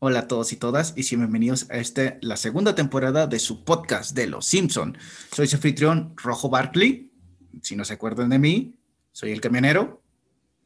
Hola 0.00 0.20
a 0.20 0.28
todos 0.28 0.52
y 0.52 0.56
todas 0.56 0.94
y 0.96 1.16
bienvenidos 1.16 1.68
a 1.70 1.78
este, 1.78 2.18
la 2.22 2.36
segunda 2.36 2.76
temporada 2.76 3.26
de 3.26 3.40
su 3.40 3.64
podcast 3.64 4.14
de 4.14 4.28
Los 4.28 4.46
Simpson. 4.46 4.96
Soy 5.32 5.48
su 5.48 5.56
anfitrión 5.56 6.14
Rojo 6.14 6.48
Barkley. 6.48 7.10
Si 7.62 7.74
no 7.74 7.84
se 7.84 7.94
acuerdan 7.94 8.28
de 8.28 8.38
mí, 8.38 8.76
soy 9.10 9.32
el 9.32 9.40
camionero, 9.40 10.00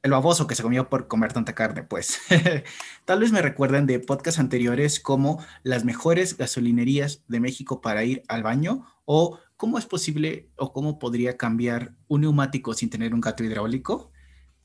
el 0.02 0.10
baboso 0.10 0.46
que 0.46 0.54
se 0.54 0.62
comió 0.62 0.90
por 0.90 1.08
comer 1.08 1.32
tanta 1.32 1.54
carne, 1.54 1.82
pues. 1.82 2.18
Tal 3.06 3.20
vez 3.20 3.32
me 3.32 3.40
recuerden 3.40 3.86
de 3.86 4.00
podcasts 4.00 4.38
anteriores 4.38 5.00
como 5.00 5.42
las 5.62 5.86
mejores 5.86 6.36
gasolinerías 6.36 7.24
de 7.26 7.40
México 7.40 7.80
para 7.80 8.04
ir 8.04 8.22
al 8.28 8.42
baño 8.42 8.84
o 9.06 9.38
cómo 9.56 9.78
es 9.78 9.86
posible 9.86 10.50
o 10.56 10.74
cómo 10.74 10.98
podría 10.98 11.38
cambiar 11.38 11.94
un 12.06 12.20
neumático 12.20 12.74
sin 12.74 12.90
tener 12.90 13.14
un 13.14 13.22
gato 13.22 13.42
hidráulico 13.42 14.11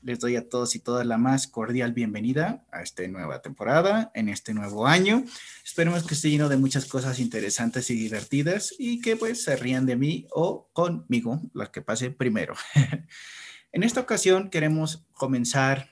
les 0.02 0.18
doy 0.18 0.36
a 0.36 0.48
todos 0.48 0.74
y 0.74 0.80
todas 0.80 1.06
la 1.06 1.18
más 1.18 1.46
cordial 1.46 1.92
bienvenida 1.92 2.64
a 2.70 2.82
esta 2.82 3.06
nueva 3.08 3.42
temporada, 3.42 4.10
en 4.14 4.28
este 4.28 4.54
nuevo 4.54 4.86
año. 4.86 5.24
Esperemos 5.64 6.04
que 6.04 6.14
esté 6.14 6.30
lleno 6.30 6.48
de 6.48 6.56
muchas 6.56 6.86
cosas 6.86 7.18
interesantes 7.18 7.90
y 7.90 7.94
divertidas 7.94 8.74
y 8.78 9.00
que 9.00 9.16
pues 9.16 9.42
se 9.42 9.56
rían 9.56 9.86
de 9.86 9.96
mí 9.96 10.26
o 10.30 10.68
conmigo, 10.72 11.40
las 11.52 11.70
que 11.70 11.82
pase 11.82 12.10
primero. 12.10 12.54
en 13.72 13.82
esta 13.82 14.00
ocasión 14.00 14.50
queremos 14.50 15.04
comenzar 15.14 15.90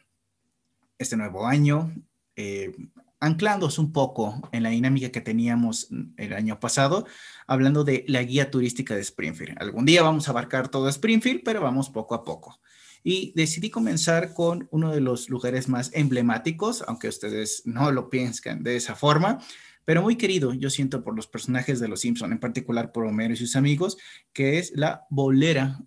este 0.98 1.16
nuevo 1.16 1.46
año 1.46 1.92
eh, 2.36 2.74
anclándose 3.18 3.80
un 3.80 3.92
poco 3.92 4.48
en 4.52 4.62
la 4.62 4.70
dinámica 4.70 5.10
que 5.10 5.20
teníamos 5.20 5.88
el 6.16 6.32
año 6.32 6.60
pasado, 6.60 7.06
hablando 7.46 7.82
de 7.82 8.04
la 8.06 8.22
guía 8.22 8.50
turística 8.50 8.94
de 8.94 9.00
Springfield. 9.00 9.56
Algún 9.60 9.84
día 9.84 10.02
vamos 10.02 10.28
a 10.28 10.30
abarcar 10.30 10.68
todo 10.68 10.88
Springfield, 10.88 11.42
pero 11.44 11.60
vamos 11.60 11.90
poco 11.90 12.14
a 12.14 12.24
poco 12.24 12.60
y 13.08 13.32
decidí 13.36 13.70
comenzar 13.70 14.34
con 14.34 14.66
uno 14.72 14.92
de 14.92 15.00
los 15.00 15.28
lugares 15.28 15.68
más 15.68 15.92
emblemáticos, 15.94 16.82
aunque 16.88 17.06
ustedes 17.06 17.62
no 17.64 17.92
lo 17.92 18.10
piensen 18.10 18.64
de 18.64 18.74
esa 18.74 18.96
forma, 18.96 19.38
pero 19.84 20.02
muy 20.02 20.16
querido, 20.16 20.52
yo 20.54 20.70
siento 20.70 21.04
por 21.04 21.14
los 21.14 21.28
personajes 21.28 21.78
de 21.78 21.86
Los 21.86 22.00
Simpson, 22.00 22.32
en 22.32 22.40
particular 22.40 22.90
por 22.90 23.06
Homero 23.06 23.32
y 23.32 23.36
sus 23.36 23.54
amigos, 23.54 23.96
que 24.32 24.58
es 24.58 24.72
la 24.74 25.06
bolera 25.08 25.78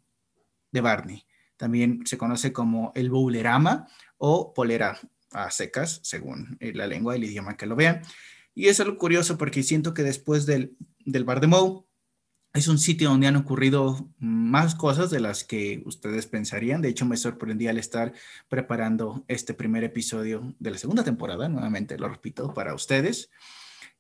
de 0.72 0.80
Barney. 0.80 1.26
También 1.58 2.04
se 2.06 2.18
conoce 2.18 2.54
como 2.54 2.94
el 2.96 3.10
bowlerama 3.10 3.90
o 4.18 4.54
polera 4.54 4.98
a 5.32 5.52
secas, 5.52 6.00
según 6.04 6.56
eh, 6.62 6.72
la 6.74 6.88
lengua 6.88 7.18
y 7.18 7.20
el 7.20 7.26
idioma 7.26 7.58
que 7.58 7.66
lo 7.66 7.76
vean. 7.76 8.02
Y 8.56 8.70
es 8.70 8.80
algo 8.80 8.98
curioso 8.98 9.38
porque 9.38 9.62
siento 9.64 9.94
que 9.94 10.04
después 10.04 10.46
del, 10.46 10.78
del 11.04 11.26
bar 11.26 11.42
de 11.42 11.48
Moe, 11.48 11.84
es 12.54 12.68
un 12.68 12.80
sitio 12.80 13.10
donde 13.10 13.28
han 13.28 13.36
ocurrido 13.36 14.10
más 14.18 14.74
cosas 14.74 15.12
de 15.12 15.20
las 15.20 15.44
que 15.44 15.84
ustedes 15.86 16.26
pensarían. 16.26 16.82
De 16.82 16.90
hecho, 16.90 17.06
me 17.06 17.18
sorprendí 17.18 17.68
al 17.68 17.78
estar 17.78 18.14
preparando 18.48 19.24
este 19.28 19.54
primer 19.54 19.84
episodio 19.84 20.56
de 20.60 20.72
la 20.72 20.78
segunda 20.78 21.04
temporada, 21.04 21.48
nuevamente 21.48 21.98
lo 21.98 22.10
repito, 22.10 22.54
para 22.54 22.74
ustedes. 22.74 23.30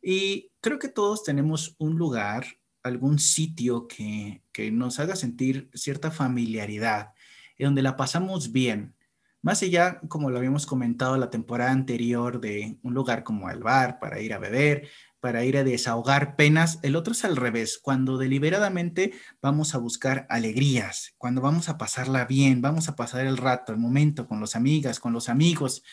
Y 0.01 0.51
creo 0.61 0.79
que 0.79 0.89
todos 0.89 1.23
tenemos 1.23 1.75
un 1.77 1.97
lugar, 1.97 2.45
algún 2.81 3.19
sitio 3.19 3.87
que, 3.87 4.41
que 4.51 4.71
nos 4.71 4.99
haga 4.99 5.15
sentir 5.15 5.69
cierta 5.73 6.09
familiaridad, 6.09 7.13
donde 7.59 7.83
la 7.83 7.97
pasamos 7.97 8.51
bien. 8.51 8.95
Más 9.41 9.61
allá, 9.61 10.01
como 10.07 10.29
lo 10.29 10.37
habíamos 10.37 10.65
comentado 10.65 11.17
la 11.17 11.29
temporada 11.29 11.71
anterior, 11.71 12.41
de 12.41 12.77
un 12.83 12.93
lugar 12.93 13.23
como 13.23 13.49
el 13.49 13.59
bar 13.59 13.99
para 13.99 14.19
ir 14.19 14.33
a 14.33 14.39
beber, 14.39 14.89
para 15.19 15.43
ir 15.45 15.57
a 15.57 15.63
desahogar 15.63 16.35
penas, 16.35 16.79
el 16.81 16.95
otro 16.95 17.13
es 17.13 17.25
al 17.25 17.35
revés, 17.35 17.77
cuando 17.77 18.17
deliberadamente 18.17 19.13
vamos 19.41 19.75
a 19.75 19.77
buscar 19.77 20.25
alegrías, 20.29 21.13
cuando 21.17 21.41
vamos 21.41 21.69
a 21.69 21.77
pasarla 21.77 22.25
bien, 22.25 22.61
vamos 22.61 22.87
a 22.87 22.95
pasar 22.95 23.25
el 23.25 23.37
rato, 23.37 23.73
el 23.73 23.79
momento 23.79 24.27
con 24.27 24.39
los 24.39 24.55
amigas, 24.55 24.99
con 24.99 25.13
los 25.13 25.29
amigos. 25.29 25.83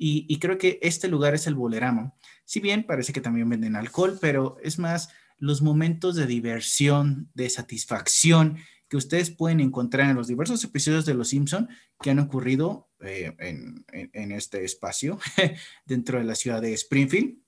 Y, 0.00 0.38
creo 0.38 0.58
que 0.58 0.78
este 0.80 1.08
lugar 1.08 1.34
es 1.34 1.48
el 1.48 1.56
boleramo. 1.56 2.16
Si 2.44 2.60
bien 2.60 2.84
parece 2.84 3.12
que 3.12 3.20
también 3.20 3.48
venden 3.48 3.74
alcohol, 3.74 4.16
pero 4.20 4.56
es 4.62 4.78
más 4.78 5.08
los 5.38 5.60
momentos 5.60 6.14
de 6.14 6.26
diversión, 6.26 7.28
de 7.34 7.50
satisfacción 7.50 8.58
que 8.88 8.96
ustedes 8.96 9.30
pueden 9.30 9.58
encontrar 9.58 10.08
en 10.08 10.16
los 10.16 10.28
diversos 10.28 10.62
episodios 10.62 11.04
de 11.04 11.14
Los 11.14 11.30
Simpson 11.30 11.68
que 12.00 12.10
han 12.10 12.20
ocurrido 12.20 12.88
eh, 13.00 13.34
en 13.38 14.32
este 14.32 14.64
espacio 14.64 15.18
dentro 15.84 16.18
de 16.18 16.24
la 16.24 16.36
ciudad 16.36 16.62
de 16.62 16.72
Springfield 16.74 17.38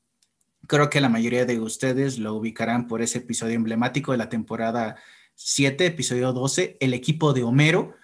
Creo 0.66 0.90
que 0.90 1.00
la 1.00 1.08
mayoría 1.08 1.46
de 1.46 1.58
ustedes 1.58 2.18
lo 2.18 2.34
ubicarán 2.34 2.86
por 2.86 3.02
ese 3.02 3.18
episodio 3.18 3.56
emblemático 3.56 4.12
de 4.12 4.18
la 4.18 4.28
temporada 4.28 4.96
7, 5.34 5.86
episodio 5.86 6.32
12, 6.32 6.76
el 6.80 6.94
equipo 6.94 7.32
de 7.32 7.42
Homero, 7.42 7.94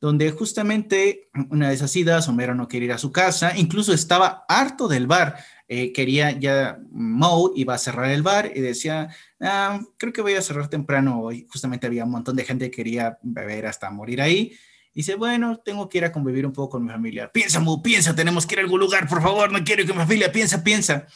donde 0.00 0.30
justamente 0.30 1.28
una 1.50 1.68
de 1.68 1.74
esas 1.74 1.94
idas, 1.96 2.28
Homero 2.28 2.54
no 2.54 2.68
quería 2.68 2.86
ir 2.86 2.92
a 2.92 2.98
su 2.98 3.10
casa, 3.10 3.56
incluso 3.56 3.92
estaba 3.92 4.44
harto 4.48 4.86
del 4.86 5.06
bar, 5.06 5.36
eh, 5.66 5.92
quería 5.92 6.30
ya, 6.30 6.78
Moe 6.90 7.52
iba 7.56 7.74
a 7.74 7.78
cerrar 7.78 8.10
el 8.10 8.22
bar 8.22 8.52
y 8.54 8.60
decía, 8.60 9.08
ah, 9.40 9.80
creo 9.96 10.12
que 10.12 10.22
voy 10.22 10.34
a 10.34 10.42
cerrar 10.42 10.68
temprano 10.68 11.20
hoy, 11.20 11.46
justamente 11.50 11.86
había 11.86 12.04
un 12.04 12.10
montón 12.10 12.36
de 12.36 12.44
gente 12.44 12.70
que 12.70 12.76
quería 12.76 13.18
beber 13.22 13.66
hasta 13.66 13.90
morir 13.90 14.20
ahí. 14.20 14.52
Dice, 14.94 15.16
bueno, 15.16 15.56
tengo 15.64 15.88
que 15.88 15.98
ir 15.98 16.04
a 16.04 16.12
convivir 16.12 16.46
un 16.46 16.52
poco 16.52 16.70
con 16.72 16.84
mi 16.84 16.92
familia. 16.92 17.32
Piensa, 17.32 17.58
Moe, 17.58 17.80
piensa, 17.82 18.14
tenemos 18.14 18.46
que 18.46 18.54
ir 18.54 18.58
a 18.60 18.62
algún 18.62 18.80
lugar, 18.80 19.08
por 19.08 19.20
favor, 19.20 19.50
no 19.50 19.64
quiero 19.64 19.84
que 19.84 19.92
mi 19.92 19.98
familia 19.98 20.30
piensa, 20.30 20.62
piensa 20.62 21.06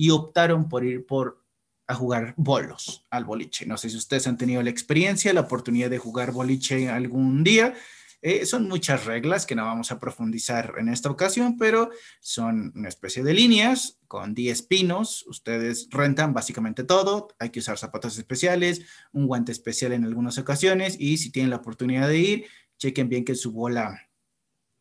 y 0.00 0.08
optaron 0.08 0.66
por 0.66 0.82
ir 0.82 1.04
por 1.04 1.44
a 1.86 1.94
jugar 1.94 2.32
bolos 2.38 3.04
al 3.10 3.26
boliche. 3.26 3.66
No 3.66 3.76
sé 3.76 3.90
si 3.90 3.98
ustedes 3.98 4.26
han 4.26 4.38
tenido 4.38 4.62
la 4.62 4.70
experiencia, 4.70 5.34
la 5.34 5.42
oportunidad 5.42 5.90
de 5.90 5.98
jugar 5.98 6.32
boliche 6.32 6.88
algún 6.88 7.44
día. 7.44 7.74
Eh, 8.22 8.46
son 8.46 8.66
muchas 8.66 9.04
reglas 9.04 9.44
que 9.44 9.54
no 9.54 9.66
vamos 9.66 9.92
a 9.92 10.00
profundizar 10.00 10.74
en 10.78 10.88
esta 10.88 11.10
ocasión, 11.10 11.58
pero 11.58 11.90
son 12.20 12.72
una 12.74 12.88
especie 12.88 13.22
de 13.22 13.34
líneas 13.34 13.98
con 14.08 14.34
10 14.34 14.62
pinos. 14.62 15.26
Ustedes 15.26 15.88
rentan 15.90 16.32
básicamente 16.32 16.82
todo. 16.84 17.28
Hay 17.38 17.50
que 17.50 17.58
usar 17.58 17.76
zapatos 17.76 18.16
especiales, 18.16 18.80
un 19.12 19.26
guante 19.26 19.52
especial 19.52 19.92
en 19.92 20.04
algunas 20.04 20.38
ocasiones 20.38 20.96
y 20.98 21.18
si 21.18 21.30
tienen 21.30 21.50
la 21.50 21.56
oportunidad 21.56 22.08
de 22.08 22.18
ir, 22.18 22.46
chequen 22.78 23.10
bien 23.10 23.26
que 23.26 23.34
su 23.34 23.52
bola 23.52 24.00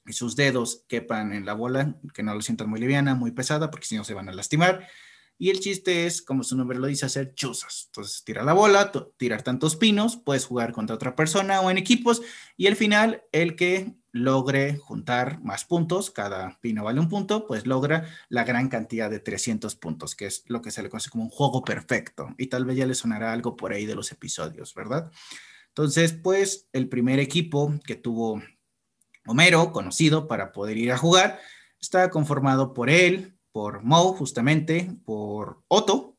y 0.05 0.13
sus 0.13 0.35
dedos 0.35 0.85
quepan 0.87 1.33
en 1.33 1.45
la 1.45 1.53
bola, 1.53 1.95
que 2.13 2.23
no 2.23 2.33
lo 2.33 2.41
sientan 2.41 2.69
muy 2.69 2.79
liviana, 2.79 3.15
muy 3.15 3.31
pesada, 3.31 3.69
porque 3.69 3.85
si 3.85 3.97
no 3.97 4.03
se 4.03 4.13
van 4.13 4.29
a 4.29 4.33
lastimar. 4.33 4.87
Y 5.41 5.49
el 5.49 5.61
chiste 5.61 6.05
es, 6.05 6.21
como 6.21 6.43
su 6.43 6.57
nombre 6.57 6.77
lo 6.77 6.87
dice, 6.87 7.05
hacer 7.05 7.33
chuzas. 7.33 7.85
Entonces, 7.87 8.23
tira 8.25 8.43
la 8.43 8.51
bola, 8.51 8.91
tirar 9.15 9.41
tantos 9.41 9.77
pinos, 9.77 10.17
puedes 10.17 10.45
jugar 10.45 10.73
contra 10.73 10.97
otra 10.97 11.15
persona 11.15 11.61
o 11.61 11.71
en 11.71 11.77
equipos. 11.77 12.21
Y 12.57 12.67
al 12.67 12.75
final, 12.75 13.23
el 13.31 13.55
que 13.55 13.95
logre 14.11 14.75
juntar 14.75 15.41
más 15.41 15.63
puntos, 15.63 16.11
cada 16.11 16.59
pino 16.59 16.83
vale 16.83 16.99
un 16.99 17.07
punto, 17.07 17.47
pues 17.47 17.65
logra 17.65 18.05
la 18.27 18.43
gran 18.43 18.67
cantidad 18.67 19.09
de 19.09 19.19
300 19.19 19.75
puntos, 19.77 20.13
que 20.13 20.25
es 20.25 20.43
lo 20.47 20.61
que 20.61 20.71
se 20.71 20.83
le 20.83 20.89
conoce 20.89 21.09
como 21.09 21.23
un 21.23 21.29
juego 21.29 21.63
perfecto. 21.63 22.35
Y 22.37 22.47
tal 22.47 22.65
vez 22.65 22.75
ya 22.75 22.85
le 22.85 22.93
sonará 22.93 23.31
algo 23.31 23.55
por 23.55 23.71
ahí 23.71 23.85
de 23.85 23.95
los 23.95 24.11
episodios, 24.11 24.75
¿verdad? 24.75 25.09
Entonces, 25.69 26.11
pues 26.11 26.67
el 26.73 26.89
primer 26.89 27.19
equipo 27.19 27.73
que 27.85 27.95
tuvo 27.95 28.43
Homero, 29.25 29.71
conocido 29.71 30.27
para 30.27 30.51
poder 30.51 30.77
ir 30.77 30.91
a 30.91 30.97
jugar, 30.97 31.39
está 31.79 32.09
conformado 32.09 32.73
por 32.73 32.89
él, 32.89 33.38
por 33.51 33.83
Moe, 33.83 34.15
justamente, 34.17 34.95
por 35.05 35.63
Otto 35.67 36.17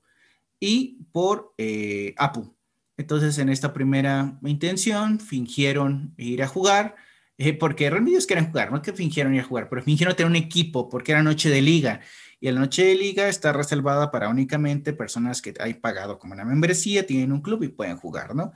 y 0.59 1.05
por 1.13 1.55
eh, 1.59 2.15
Apu. 2.19 2.57
Entonces, 2.97 3.39
en 3.39 3.49
esta 3.49 3.73
primera 3.73 4.39
intención, 4.45 5.21
fingieron 5.21 6.15
ir 6.19 6.43
a 6.43 6.49
jugar, 6.49 6.97
eh, 7.39 7.55
porque 7.55 7.89
realmente 7.89 8.13
ellos 8.17 8.27
querían 8.27 8.51
jugar, 8.51 8.71
no 8.71 8.83
que 8.83 8.93
fingieron 8.93 9.35
ir 9.35 9.41
a 9.41 9.45
jugar, 9.45 9.69
pero 9.71 9.83
fingieron 9.83 10.15
tener 10.15 10.31
un 10.31 10.37
equipo, 10.37 10.89
porque 10.89 11.13
era 11.13 11.23
noche 11.23 11.49
de 11.49 11.63
liga. 11.63 12.01
Y 12.41 12.51
la 12.51 12.61
noche 12.61 12.85
de 12.85 12.95
liga 12.95 13.29
está 13.29 13.53
reservada 13.53 14.11
para 14.11 14.29
únicamente 14.29 14.93
personas 14.93 15.41
que 15.41 15.55
hay 15.61 15.75
pagado 15.75 16.19
como 16.19 16.35
una 16.35 16.45
membresía, 16.45 17.07
tienen 17.07 17.33
un 17.33 17.41
club 17.41 17.63
y 17.63 17.69
pueden 17.69 17.97
jugar, 17.97 18.35
¿no? 18.35 18.53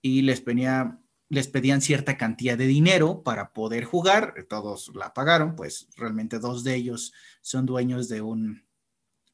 Y 0.00 0.22
les 0.22 0.44
venía 0.44 0.98
les 1.34 1.48
pedían 1.48 1.80
cierta 1.80 2.16
cantidad 2.16 2.56
de 2.56 2.66
dinero 2.66 3.22
para 3.22 3.52
poder 3.52 3.84
jugar, 3.84 4.34
todos 4.48 4.90
la 4.94 5.12
pagaron, 5.12 5.56
pues 5.56 5.88
realmente 5.96 6.38
dos 6.38 6.64
de 6.64 6.74
ellos 6.74 7.12
son 7.42 7.66
dueños 7.66 8.08
de 8.08 8.22
un, 8.22 8.64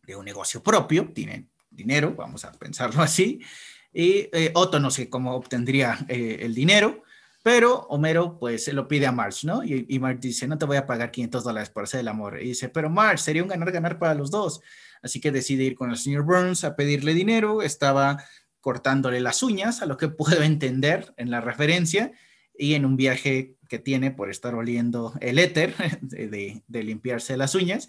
de 0.03 0.16
un 0.16 0.25
negocio 0.25 0.63
propio, 0.63 1.13
tienen 1.13 1.51
dinero, 1.71 2.15
vamos 2.16 2.45
a 2.45 2.53
pensarlo 2.53 3.03
así, 3.03 3.41
y 3.92 4.28
eh, 4.33 4.51
Otto 4.54 4.80
no 4.80 4.91
sé 4.91 5.09
cómo 5.09 5.34
obtendría 5.34 5.98
eh, 6.09 6.39
el 6.41 6.54
dinero, 6.54 7.03
pero 7.42 7.86
Homero 7.89 8.39
pues 8.39 8.65
se 8.65 8.72
lo 8.72 8.86
pide 8.86 9.07
a 9.07 9.13
Marge, 9.13 9.47
¿no? 9.47 9.65
Y, 9.65 9.86
y 9.89 9.98
dice, 10.19 10.47
no 10.47 10.59
te 10.59 10.66
voy 10.66 10.77
a 10.77 10.86
pagar 10.86 11.10
500 11.10 11.42
dólares 11.42 11.71
por 11.71 11.84
hacer 11.84 12.01
el 12.01 12.09
amor. 12.09 12.41
Y 12.41 12.48
dice, 12.48 12.69
pero 12.69 12.91
Marge, 12.91 13.25
sería 13.25 13.42
un 13.42 13.48
ganar-ganar 13.48 13.98
para 13.98 14.15
los 14.15 14.30
dos. 14.30 14.60
Así 15.03 15.21
que 15.21 15.33
decide 15.33 15.65
ir 15.65 15.75
con 15.75 15.91
el 15.91 15.97
señor 15.97 16.25
Burns 16.25 16.65
a 16.65 16.77
pedirle 16.77 17.15
dinero, 17.15 17.63
estaba 17.63 18.22
cortándole 18.60 19.21
las 19.21 19.42
uñas, 19.42 19.83
a 19.83 19.86
lo 19.86 19.97
que 19.97 20.09
puedo 20.09 20.42
entender 20.42 21.15
en 21.16 21.30
la 21.30 21.41
referencia, 21.41 22.12
y 22.60 22.74
en 22.74 22.84
un 22.84 22.97
viaje 22.97 23.57
que 23.68 23.78
tiene 23.78 24.10
por 24.10 24.30
estar 24.30 24.54
oliendo 24.54 25.15
el 25.21 25.39
éter 25.39 25.74
de, 26.03 26.62
limpiarse 26.68 27.36
las 27.39 27.54
uñas, 27.54 27.89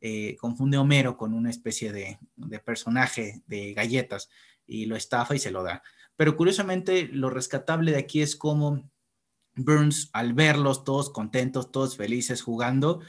eh, 0.00 0.36
confunde 0.36 0.78
Homero 0.78 1.16
con 1.16 1.34
una 1.34 1.50
especie 1.50 1.92
de, 1.92 2.18
personaje 2.64 3.42
de 3.46 3.74
galletas 3.74 4.30
y 4.66 4.86
lo 4.86 4.94
estafa 4.94 5.34
y 5.34 5.40
se 5.40 5.50
lo 5.50 5.64
da. 5.64 5.82
Pero 6.16 6.36
curiosamente 6.36 7.08
lo 7.08 7.30
rescatable 7.30 7.92
de 7.92 7.98
aquí 7.98 8.22
es 8.22 8.36
como 8.36 8.88
Burns, 9.56 10.10
al 10.12 10.34
verlos 10.34 10.84
todos 10.84 11.10
contentos, 11.10 11.72
todos 11.72 11.96
felices 11.96 12.42
jugando, 12.42 13.00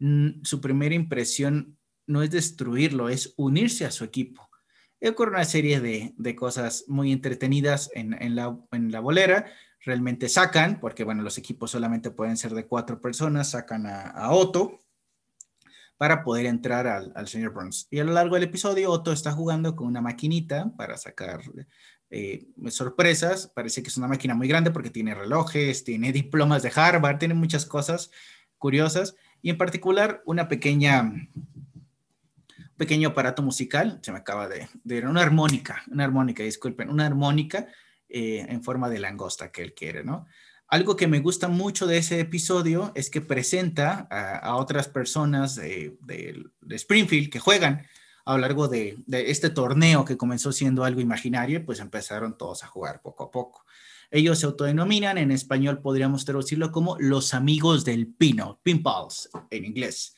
mm, 0.00 0.42
su 0.42 0.60
primera 0.60 0.94
impresión 0.94 1.78
no 2.06 2.22
es 2.22 2.30
destruirlo, 2.30 3.08
es 3.08 3.34
unirse 3.36 3.84
a 3.84 3.90
su 3.90 4.04
equipo. 4.04 4.45
Y 5.00 5.08
ocurre 5.08 5.32
una 5.32 5.44
serie 5.44 5.80
de, 5.80 6.36
cosas 6.36 6.84
muy 6.88 7.12
entretenidas 7.12 7.90
en, 7.94 8.34
la, 8.34 8.58
en 8.72 8.90
la 8.90 9.00
bolera. 9.00 9.46
Realmente 9.80 10.28
sacan, 10.28 10.80
porque 10.80 11.04
bueno, 11.04 11.22
los 11.22 11.38
equipos 11.38 11.70
solamente 11.70 12.10
pueden 12.10 12.36
ser 12.36 12.54
de 12.54 12.66
cuatro 12.66 13.00
personas, 13.00 13.50
sacan 13.50 13.86
a, 13.86 14.30
Otto 14.30 14.80
para 15.98 16.22
poder 16.24 16.46
entrar 16.46 16.86
al, 16.86 17.28
señor 17.28 17.52
Burns. 17.52 17.88
Y 17.90 18.00
a 18.00 18.04
lo 18.04 18.12
largo 18.12 18.34
del 18.34 18.44
episodio, 18.44 18.90
Otto 18.90 19.12
está 19.12 19.32
jugando 19.32 19.76
con 19.76 19.86
una 19.86 20.00
maquinita 20.00 20.72
para 20.76 20.96
sacar 20.96 21.40
eh, 22.10 22.48
sorpresas. 22.68 23.48
Parece 23.54 23.82
que 23.82 23.88
es 23.88 23.96
una 23.96 24.08
máquina 24.08 24.34
muy 24.34 24.48
grande 24.48 24.70
porque 24.70 24.90
tiene 24.90 25.14
relojes, 25.14 25.84
tiene 25.84 26.12
diplomas 26.12 26.62
de 26.62 26.72
Harvard, 26.74 27.18
tiene 27.18 27.34
muchas 27.34 27.66
cosas 27.66 28.10
curiosas. 28.58 29.14
Y 29.42 29.50
en 29.50 29.58
particular, 29.58 30.22
una 30.26 30.48
pequeña 30.48 31.12
pequeño 32.76 33.08
aparato 33.08 33.42
musical, 33.42 33.98
se 34.02 34.12
me 34.12 34.18
acaba 34.18 34.48
de, 34.48 34.68
de 34.84 35.00
una 35.06 35.22
armónica, 35.22 35.82
una 35.90 36.04
armónica, 36.04 36.42
disculpen, 36.42 36.90
una 36.90 37.06
armónica 37.06 37.66
eh, 38.08 38.46
en 38.48 38.62
forma 38.62 38.88
de 38.88 39.00
langosta 39.00 39.50
que 39.50 39.62
él 39.62 39.74
quiere, 39.74 40.04
¿no? 40.04 40.26
Algo 40.68 40.96
que 40.96 41.06
me 41.06 41.20
gusta 41.20 41.48
mucho 41.48 41.86
de 41.86 41.98
ese 41.98 42.18
episodio 42.18 42.92
es 42.96 43.08
que 43.08 43.20
presenta 43.20 44.08
a, 44.10 44.56
otras 44.56 44.88
personas 44.88 45.54
de, 45.54 45.96
Springfield 46.70 47.30
que 47.30 47.38
juegan 47.38 47.86
a 48.24 48.32
lo 48.32 48.38
largo 48.38 48.66
de, 48.66 48.96
de, 49.06 49.30
este 49.30 49.50
torneo 49.50 50.04
que 50.04 50.16
comenzó 50.16 50.50
siendo 50.50 50.84
algo 50.84 51.00
imaginario, 51.00 51.64
pues 51.64 51.78
empezaron 51.78 52.36
todos 52.36 52.64
a 52.64 52.66
jugar 52.66 53.00
poco 53.00 53.24
a 53.24 53.30
poco. 53.30 53.64
Ellos 54.10 54.40
se 54.40 54.46
autodenominan, 54.46 55.18
en 55.18 55.30
español 55.30 55.80
podríamos 55.80 56.24
traducirlo 56.24 56.72
como 56.72 56.96
los 56.98 57.32
amigos 57.32 57.84
del 57.84 58.08
pino, 58.08 58.58
pinballs 58.64 59.30
en 59.50 59.64
inglés 59.64 60.16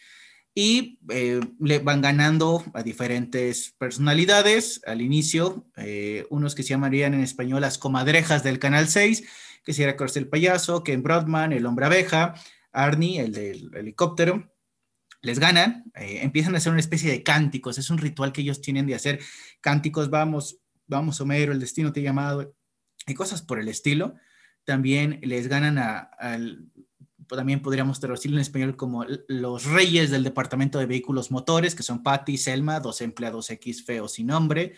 y 0.61 0.99
eh, 1.11 1.39
le 1.61 1.79
van 1.79 2.03
ganando 2.03 2.65
a 2.75 2.83
diferentes 2.83 3.77
personalidades. 3.79 4.81
Al 4.87 5.03
inicio, 5.03 5.71
eh, 5.77 6.27
unos 6.31 6.57
que 6.57 6.65
se 6.65 6.71
llamarían 6.71 7.15
en 7.15 7.21
español 7.21 7.61
las 7.61 7.79
comadrejas 7.79 8.43
del 8.43 8.59
Canal 8.59 8.89
6, 8.89 9.23
que 9.63 9.73
sería 9.73 9.97
Corse 9.97 10.19
el 10.19 10.27
Payaso, 10.27 10.83
Ken 10.83 11.05
Broadman, 11.05 11.53
el 11.53 11.65
Hombre 11.65 11.87
Abeja, 11.87 12.35
Arnie, 12.73 13.21
el 13.21 13.35
del 13.35 13.71
helicóptero. 13.73 14.53
Les 15.23 15.39
ganan, 15.39 15.93
eh, 15.95 16.23
empiezan 16.23 16.57
a 16.57 16.59
hacer 16.59 16.73
una 16.73 16.81
especie 16.81 17.09
de 17.09 17.23
cánticos, 17.23 17.79
es 17.79 17.89
un 17.91 17.99
ritual 17.99 18.33
que 18.33 18.41
ellos 18.41 18.61
tienen 18.61 18.89
de 18.89 18.97
hacer 18.97 19.21
cánticos, 19.61 20.11
vamos, 20.11 20.59
vamos 20.89 21.21
Homero, 21.21 21.53
el 21.53 21.61
destino 21.61 21.93
te 21.93 22.01
ha 22.01 22.03
llamado, 22.03 22.53
y 23.07 23.15
cosas 23.15 23.43
por 23.43 23.61
el 23.61 23.69
estilo. 23.69 24.17
También 24.65 25.21
les 25.23 25.47
ganan 25.47 25.79
al 25.79 26.69
también 27.37 27.61
podríamos 27.61 28.01
traducirlo 28.01 28.37
en 28.37 28.43
español 28.43 28.77
como 28.77 29.05
los 29.29 29.65
reyes 29.65 30.11
del 30.11 30.25
departamento 30.25 30.79
de 30.79 30.87
vehículos 30.87 31.31
motores, 31.31 31.75
que 31.75 31.83
son 31.83 32.03
Patty, 32.03 32.39
Selma, 32.39 32.81
dos 32.81 33.01
empleados 33.01 33.51
X 33.51 33.85
feos 33.85 34.13
sin 34.13 34.29
nombre, 34.29 34.75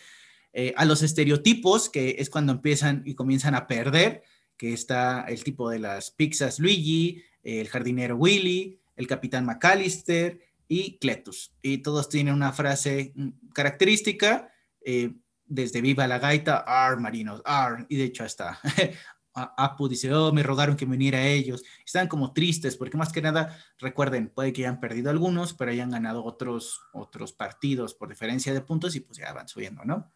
eh, 0.53 0.75
a 0.77 0.85
los 0.85 1.03
estereotipos, 1.03 1.89
que 1.89 2.17
es 2.19 2.29
cuando 2.29 2.53
empiezan 2.53 3.03
y 3.05 3.15
comienzan 3.15 3.55
a 3.55 3.67
perder, 3.67 4.23
que 4.57 4.73
está 4.73 5.23
el 5.29 5.45
tipo 5.45 5.71
de 5.71 5.79
las 5.79 6.11
pizzas 6.11 6.59
Luigi, 6.59 7.23
el 7.43 7.69
jardinero 7.69 8.17
Willy, 8.17 8.79
el 8.97 9.07
capitán 9.07 9.47
McAllister 9.47 10.41
y 10.69 10.99
Cletus. 10.99 11.53
Y 11.63 11.79
todos 11.79 12.09
tienen 12.09 12.35
una 12.35 12.53
frase 12.53 13.13
mm, 13.15 13.29
característica. 13.55 14.53
Eh, 14.85 15.13
desde 15.51 15.81
Viva 15.81 16.07
la 16.07 16.21
Gaita, 16.21 16.59
Ar, 16.59 16.99
marinos, 17.01 17.43
Ar, 17.45 17.85
y 17.89 17.97
de 17.97 18.05
hecho 18.05 18.23
hasta 18.23 18.61
Apu 19.35 19.89
dice, 19.89 20.13
oh, 20.13 20.33
me 20.33 20.43
rogaron 20.43 20.77
que 20.77 20.87
me 20.87 20.97
uniera 20.97 21.19
a 21.19 21.27
ellos. 21.27 21.63
Están 21.85 22.09
como 22.09 22.33
tristes 22.33 22.77
porque 22.77 22.97
más 22.97 23.13
que 23.13 23.23
nada, 23.23 23.57
recuerden, 23.79 24.29
puede 24.29 24.53
que 24.53 24.63
hayan 24.63 24.81
perdido 24.81 25.11
algunos, 25.11 25.55
pero 25.55 25.71
hayan 25.71 25.91
ganado 25.91 26.25
otros, 26.25 26.81
otros 26.93 27.33
partidos 27.33 27.95
por 27.95 28.09
diferencia 28.09 28.53
de 28.53 28.61
puntos 28.61 28.97
y 28.97 29.01
pues 29.01 29.19
ya 29.19 29.33
van 29.33 29.49
subiendo, 29.49 29.85
¿no? 29.85 30.13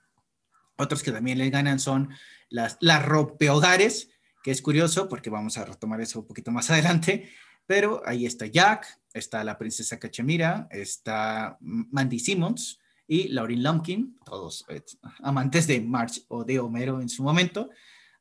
Otros 0.76 1.02
que 1.02 1.12
también 1.12 1.38
les 1.38 1.50
ganan 1.50 1.78
son 1.78 2.11
las, 2.49 2.76
las 2.81 3.05
rompehogares, 3.05 4.11
que 4.43 4.50
es 4.50 4.61
curioso 4.61 5.08
porque 5.08 5.31
vamos 5.31 5.56
a 5.58 5.64
retomar 5.64 6.00
eso 6.00 6.20
un 6.20 6.26
poquito 6.26 6.50
más 6.50 6.70
adelante, 6.72 7.31
pero 7.67 8.02
ahí 8.05 8.26
está 8.26 8.46
Jack, 8.46 9.00
está 9.12 9.44
la 9.44 9.56
princesa 9.56 9.99
Cachemira, 9.99 10.67
está 10.70 11.56
Mandy 11.60 12.19
Simmons 12.19 12.81
y 13.06 13.28
Lauren 13.28 13.62
Lumpkin, 13.62 14.19
todos 14.25 14.64
eh, 14.69 14.82
amantes 15.22 15.67
de 15.67 15.81
March 15.81 16.25
o 16.28 16.44
de 16.44 16.58
Homero 16.58 17.00
en 17.00 17.08
su 17.08 17.22
momento 17.22 17.70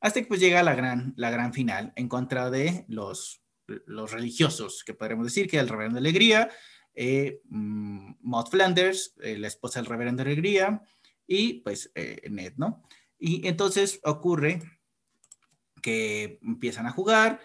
hasta 0.03 0.19
que 0.19 0.27
pues 0.27 0.41
llega 0.41 0.61
la 0.63 0.75
gran, 0.75 1.13
la 1.15 1.31
gran 1.31 1.53
final 1.53 1.93
en 1.95 2.09
contra 2.09 2.51
de 2.51 2.83
los, 2.89 3.41
los 3.85 4.11
religiosos, 4.11 4.83
que 4.83 4.93
podríamos 4.93 5.25
decir 5.25 5.49
que 5.49 5.57
el 5.57 5.69
reverendo 5.69 5.97
Alegría, 5.97 6.51
eh, 6.93 7.39
mm, 7.45 8.15
Maud 8.19 8.47
Flanders, 8.47 9.15
eh, 9.21 9.37
la 9.37 9.47
esposa 9.47 9.79
del 9.79 9.87
reverendo 9.87 10.21
Alegría, 10.21 10.81
y 11.25 11.61
pues 11.61 11.89
eh, 11.95 12.21
Ned, 12.29 12.51
¿no? 12.57 12.83
Y 13.17 13.47
entonces 13.47 14.01
ocurre 14.03 14.61
que 15.81 16.37
empiezan 16.41 16.85
a 16.85 16.91
jugar 16.91 17.39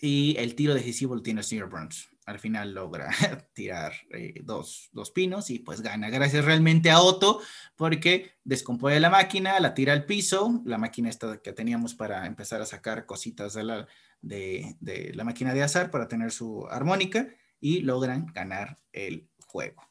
y 0.00 0.36
el 0.38 0.54
tiro 0.54 0.72
decisivo 0.72 1.16
lo 1.16 1.22
tiene 1.22 1.40
el 1.40 1.46
señor 1.46 1.68
Burns 1.68 2.13
al 2.26 2.38
final 2.38 2.72
logra 2.72 3.10
tirar 3.54 3.92
eh, 4.10 4.40
dos, 4.42 4.90
pinos 5.14 5.50
y 5.50 5.58
pues 5.58 5.80
gana. 5.80 6.10
Gracias 6.10 6.44
realmente 6.44 6.90
a 6.90 7.00
Otto 7.00 7.40
porque 7.76 8.32
descompone 8.44 9.00
la 9.00 9.10
máquina, 9.10 9.60
la 9.60 9.74
tira 9.74 9.92
al 9.92 10.06
piso, 10.06 10.62
la 10.64 10.78
máquina 10.78 11.10
esta 11.10 11.40
que 11.42 11.52
teníamos 11.52 11.94
para 11.94 12.26
empezar 12.26 12.62
a 12.62 12.66
sacar 12.66 13.06
cositas 13.06 13.54
de 13.54 13.64
la, 13.64 13.86
de, 14.20 15.12
la 15.14 15.24
máquina 15.24 15.54
de 15.54 15.62
azar 15.62 15.90
para 15.90 16.08
tener 16.08 16.32
su 16.32 16.66
armónica 16.68 17.28
y 17.60 17.80
logran 17.80 18.26
ganar 18.34 18.78
el 18.92 19.28
juego. 19.46 19.82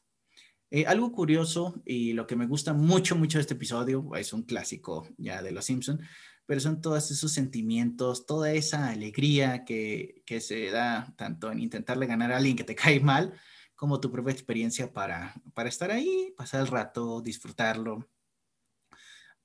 Eh, 0.71 0.88
algo 0.88 1.12
curioso 1.12 1.83
y 1.85 2.13
lo 2.13 2.25
que 2.25 2.35
me 2.35 2.47
gusta 2.47 2.74
mucho, 2.74 3.15
mucho 3.15 3.38
de 3.38 3.44
este 3.44 3.53
episodio, 3.53 4.09
es 4.15 4.33
un 4.33 4.41
clásico 4.41 5.07
ya 5.18 5.44
de 5.44 5.51
Los 5.51 5.65
Simpson, 5.65 6.01
pero 6.45 6.60
son 6.60 6.81
todos 6.81 7.10
esos 7.12 7.31
sentimientos, 7.31 8.25
toda 8.25 8.51
esa 8.51 8.90
alegría 8.90 9.63
que, 9.66 10.24
que 10.25 10.42
se 10.42 10.69
da 10.72 11.13
tanto 11.18 11.51
en 11.51 11.60
intentarle 11.60 12.06
ganar 12.06 12.31
a 12.31 12.38
alguien 12.38 12.56
que 12.56 12.63
te 12.63 12.75
cae 12.75 13.00
mal, 13.00 13.34
como 13.75 14.00
tu 14.00 14.12
propia 14.12 14.34
experiencia 14.34 14.94
para, 14.94 15.34
para 15.54 15.69
estar 15.69 15.92
ahí, 15.92 16.34
pasar 16.38 16.62
el 16.62 16.68
rato, 16.68 17.22
disfrutarlo. 17.22 18.10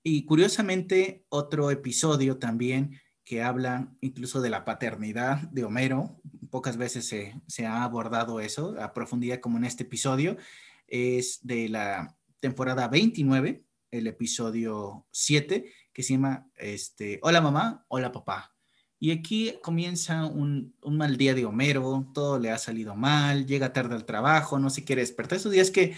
Y 0.03 0.25
curiosamente, 0.25 1.25
otro 1.29 1.71
episodio 1.71 2.39
también 2.39 3.01
que 3.25 3.43
habla 3.43 3.93
incluso 4.01 4.41
de 4.41 4.49
la 4.49 4.65
paternidad 4.65 5.43
de 5.51 5.65
Homero, 5.65 6.21
pocas 6.51 6.79
veces 6.79 7.07
se, 7.07 7.39
se 7.47 7.67
ha 7.67 7.85
abordado 7.85 8.41
eso 8.41 8.75
a 8.81 8.95
profundidad 8.95 9.41
como 9.41 9.59
en 9.59 9.65
este 9.65 9.83
episodio, 9.85 10.39
es 10.87 11.41
de 11.43 11.69
la 11.69 12.17
temporada 12.41 12.89
29, 12.89 13.65
el 13.91 14.07
episodio 14.07 15.07
7, 15.11 15.73
que 15.93 16.03
se 16.03 16.15
llama 16.15 16.51
este, 16.57 17.19
Hola 17.23 17.41
mamá, 17.41 17.85
hola 17.89 18.13
papá. 18.13 18.55
Y 19.01 19.13
aquí 19.13 19.55
comienza 19.63 20.27
un, 20.27 20.75
mal 20.83 21.17
día 21.17 21.35
de 21.35 21.45
Homero, 21.45 22.11
todo 22.13 22.39
le 22.39 22.51
ha 22.51 22.59
salido 22.59 22.97
mal, 22.97 23.47
llega 23.47 23.73
tarde 23.73 23.95
al 23.95 24.05
trabajo, 24.05 24.59
no 24.59 24.71
se 24.71 24.85
quiere 24.85 25.03
despertar. 25.03 25.39
Esos 25.39 25.53
días 25.53 25.71
que, 25.71 25.95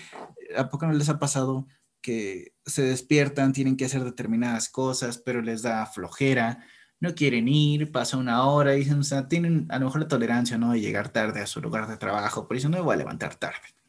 ¿a 0.56 0.68
poco 0.68 0.86
no 0.86 0.92
les 0.92 1.08
ha 1.08 1.18
pasado 1.18 1.66
que 2.02 2.54
se 2.66 2.82
despiertan, 2.82 3.52
tienen 3.52 3.76
que 3.76 3.86
hacer 3.86 4.04
determinadas 4.04 4.68
cosas, 4.68 5.18
pero 5.18 5.40
les 5.42 5.62
da 5.62 5.86
flojera, 5.86 6.64
no 6.98 7.14
quieren 7.14 7.48
ir, 7.48 7.90
pasa 7.90 8.18
una 8.18 8.44
hora 8.44 8.74
y 8.74 8.80
dicen, 8.80 9.00
o 9.00 9.02
sea, 9.02 9.28
tienen 9.28 9.66
a 9.70 9.78
lo 9.78 9.86
mejor 9.86 10.02
la 10.02 10.08
tolerancia, 10.08 10.58
¿no? 10.58 10.72
De 10.72 10.80
llegar 10.80 11.10
tarde 11.10 11.40
a 11.40 11.46
su 11.46 11.60
lugar 11.60 11.88
de 11.88 11.96
trabajo, 11.96 12.46
por 12.46 12.56
eso 12.56 12.68
no 12.68 12.76
me 12.76 12.82
voy 12.82 12.94
a 12.94 12.98
levantar 12.98 13.36
tarde. 13.36 13.79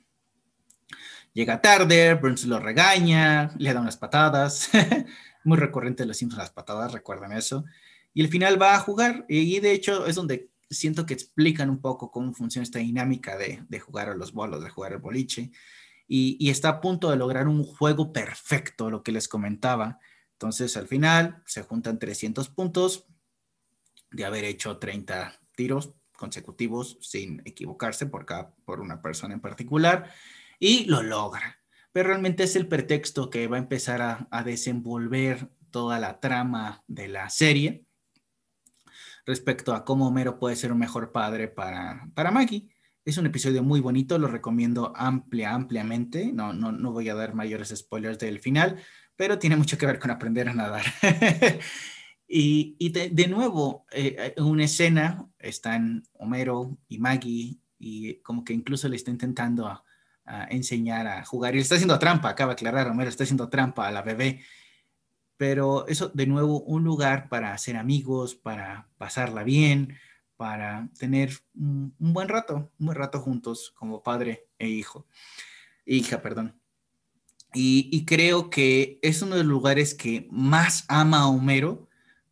Llega 1.34 1.62
tarde, 1.62 2.14
Burns 2.16 2.46
lo 2.46 2.60
regaña, 2.60 3.52
le 3.58 3.74
da 3.74 3.80
unas 3.80 3.98
patadas. 3.98 4.70
muy 5.44 5.58
recurrente 5.58 6.06
los 6.06 6.18
Simpsons 6.18 6.40
las 6.40 6.52
patadas, 6.52 6.92
recuerdan 6.92 7.32
eso. 7.32 7.64
Y 8.14 8.22
al 8.22 8.28
final 8.28 8.62
va 8.62 8.76
a 8.76 8.80
jugar 8.80 9.26
y 9.30 9.60
de 9.60 9.72
hecho 9.72 10.06
es 10.06 10.16
donde 10.16 10.50
siento 10.70 11.06
que 11.06 11.14
explican 11.14 11.70
un 11.70 11.80
poco 11.80 12.12
cómo 12.12 12.34
funciona 12.34 12.64
esta 12.64 12.80
dinámica 12.80 13.38
de, 13.38 13.64
de 13.68 13.80
jugar 13.80 14.10
a 14.10 14.16
los 14.16 14.34
bolos, 14.34 14.64
de 14.64 14.70
jugar 14.70 14.94
el 14.94 15.00
boliche. 15.00 15.52
Y, 16.08 16.36
y, 16.40 16.50
está 16.50 16.68
a 16.68 16.82
punto 16.82 17.10
de 17.10 17.16
lograr 17.16 17.48
un 17.48 17.64
juego 17.64 18.12
perfecto, 18.12 18.90
lo 18.90 19.02
que 19.02 19.14
les 19.14 19.30
comentaba. 19.30 20.00
Entonces 20.34 20.76
al 20.76 20.88
final 20.88 21.42
se 21.46 21.62
juntan 21.62 22.00
300 22.00 22.50
puntos 22.50 23.06
de 24.12 24.26
haber 24.26 24.44
hecho 24.44 24.78
30 24.78 25.40
tiros 25.56 25.94
consecutivos 26.18 26.98
sin 27.02 27.42
equivocarse 27.46 28.08
por, 28.08 28.26
cada, 28.26 28.54
por 28.66 28.82
una 28.82 29.02
persona 29.02 29.34
en 29.34 29.40
particular 29.40 30.12
y 30.62 30.86
lo 30.86 31.04
logra 31.04 31.62
pero 31.92 32.10
realmente 32.10 32.44
es 32.44 32.56
el 32.56 32.68
pretexto 32.68 33.30
que 33.30 33.48
va 33.48 33.58
a 33.58 33.60
empezar 33.60 34.02
a, 34.02 34.44
desenvolver 34.44 35.50
toda 35.72 36.00
la 36.00 36.20
trama 36.20 36.84
de 36.88 37.08
la 37.08 37.30
serie 37.30 37.86
respecto 39.26 39.74
a 39.74 39.86
cómo 39.86 40.08
Homero 40.08 40.40
puede 40.40 40.56
ser 40.56 40.72
un 40.72 40.80
mejor 40.80 41.12
padre 41.12 41.48
para, 41.48 42.10
para 42.16 42.32
Maggie. 42.32 42.70
Es 43.06 43.18
un 43.18 43.26
episodio 43.26 43.64
muy 43.64 43.80
bonito, 43.80 44.18
lo 44.18 44.28
recomiendo 44.28 44.94
amplia, 44.96 45.54
ampliamente. 45.54 46.32
No, 46.34 46.54
no, 46.54 46.72
no 46.72 46.92
voy 46.92 47.10
a 47.10 47.16
dar 47.16 47.34
mayores 47.34 47.74
spoilers 47.76 48.20
del 48.20 48.40
final, 48.40 48.82
pero 49.16 49.40
tiene 49.40 49.56
mucho 49.56 49.78
que 49.78 49.86
ver 49.86 50.00
con 50.00 50.12
aprender 50.12 50.50
a 50.50 50.54
nadar. 50.54 50.86
y, 52.28 52.76
y 52.80 52.90
de, 52.90 53.28
nuevo, 53.28 53.86
eh, 53.92 54.34
en 54.36 54.44
una 54.44 54.66
escena 54.66 55.28
están 55.40 56.04
Homero 56.14 56.78
y 56.88 57.00
Maggie 57.00 57.60
y 57.80 58.16
como 58.22 58.44
que 58.44 58.54
incluso 58.54 58.88
le 58.88 58.96
está 58.96 59.12
intentando 59.12 59.84
enseñar 60.50 61.08
a 61.08 61.26
jugar. 61.26 61.54
Y 61.54 61.58
le 61.58 61.64
está 61.64 61.76
haciendo 61.76 62.00
trampa, 62.00 62.30
acaba 62.30 62.50
de 62.50 62.54
aclarar, 62.54 62.88
Homero 62.88 63.10
está 63.10 63.24
haciendo 63.24 63.50
trampa 63.50 63.88
a 63.88 63.92
la 63.92 64.02
bebé. 64.02 64.42
Pero 65.38 65.88
eso, 65.88 66.10
de 66.14 66.28
nuevo, 66.28 66.62
un 66.62 66.84
lugar 66.84 67.28
para 67.28 67.54
hacer 67.54 67.76
amigos, 67.76 68.36
para 68.36 68.90
pasarla 68.98 69.44
bien, 69.44 69.98
para 70.38 70.90
tener 70.98 71.32
un, 71.56 71.94
buen 72.00 72.28
rato, 72.28 72.72
un 72.80 72.86
buen 72.86 72.98
rato 72.98 73.20
juntos 73.20 73.72
como 73.76 74.04
padre 74.04 74.48
e 74.60 74.68
hijo, 74.68 75.08
hija, 75.86 76.22
perdón. 76.22 76.60
Y, 77.54 77.90
y, 77.92 78.06
creo 78.06 78.50
que 78.50 78.98
es 79.02 79.22
uno 79.22 79.36
de 79.36 79.44
los 79.44 79.52
lugares 79.52 79.94
que 79.94 80.28
más 80.32 80.86
ama 80.88 81.20
a 81.20 81.28
Homero, 81.28 81.90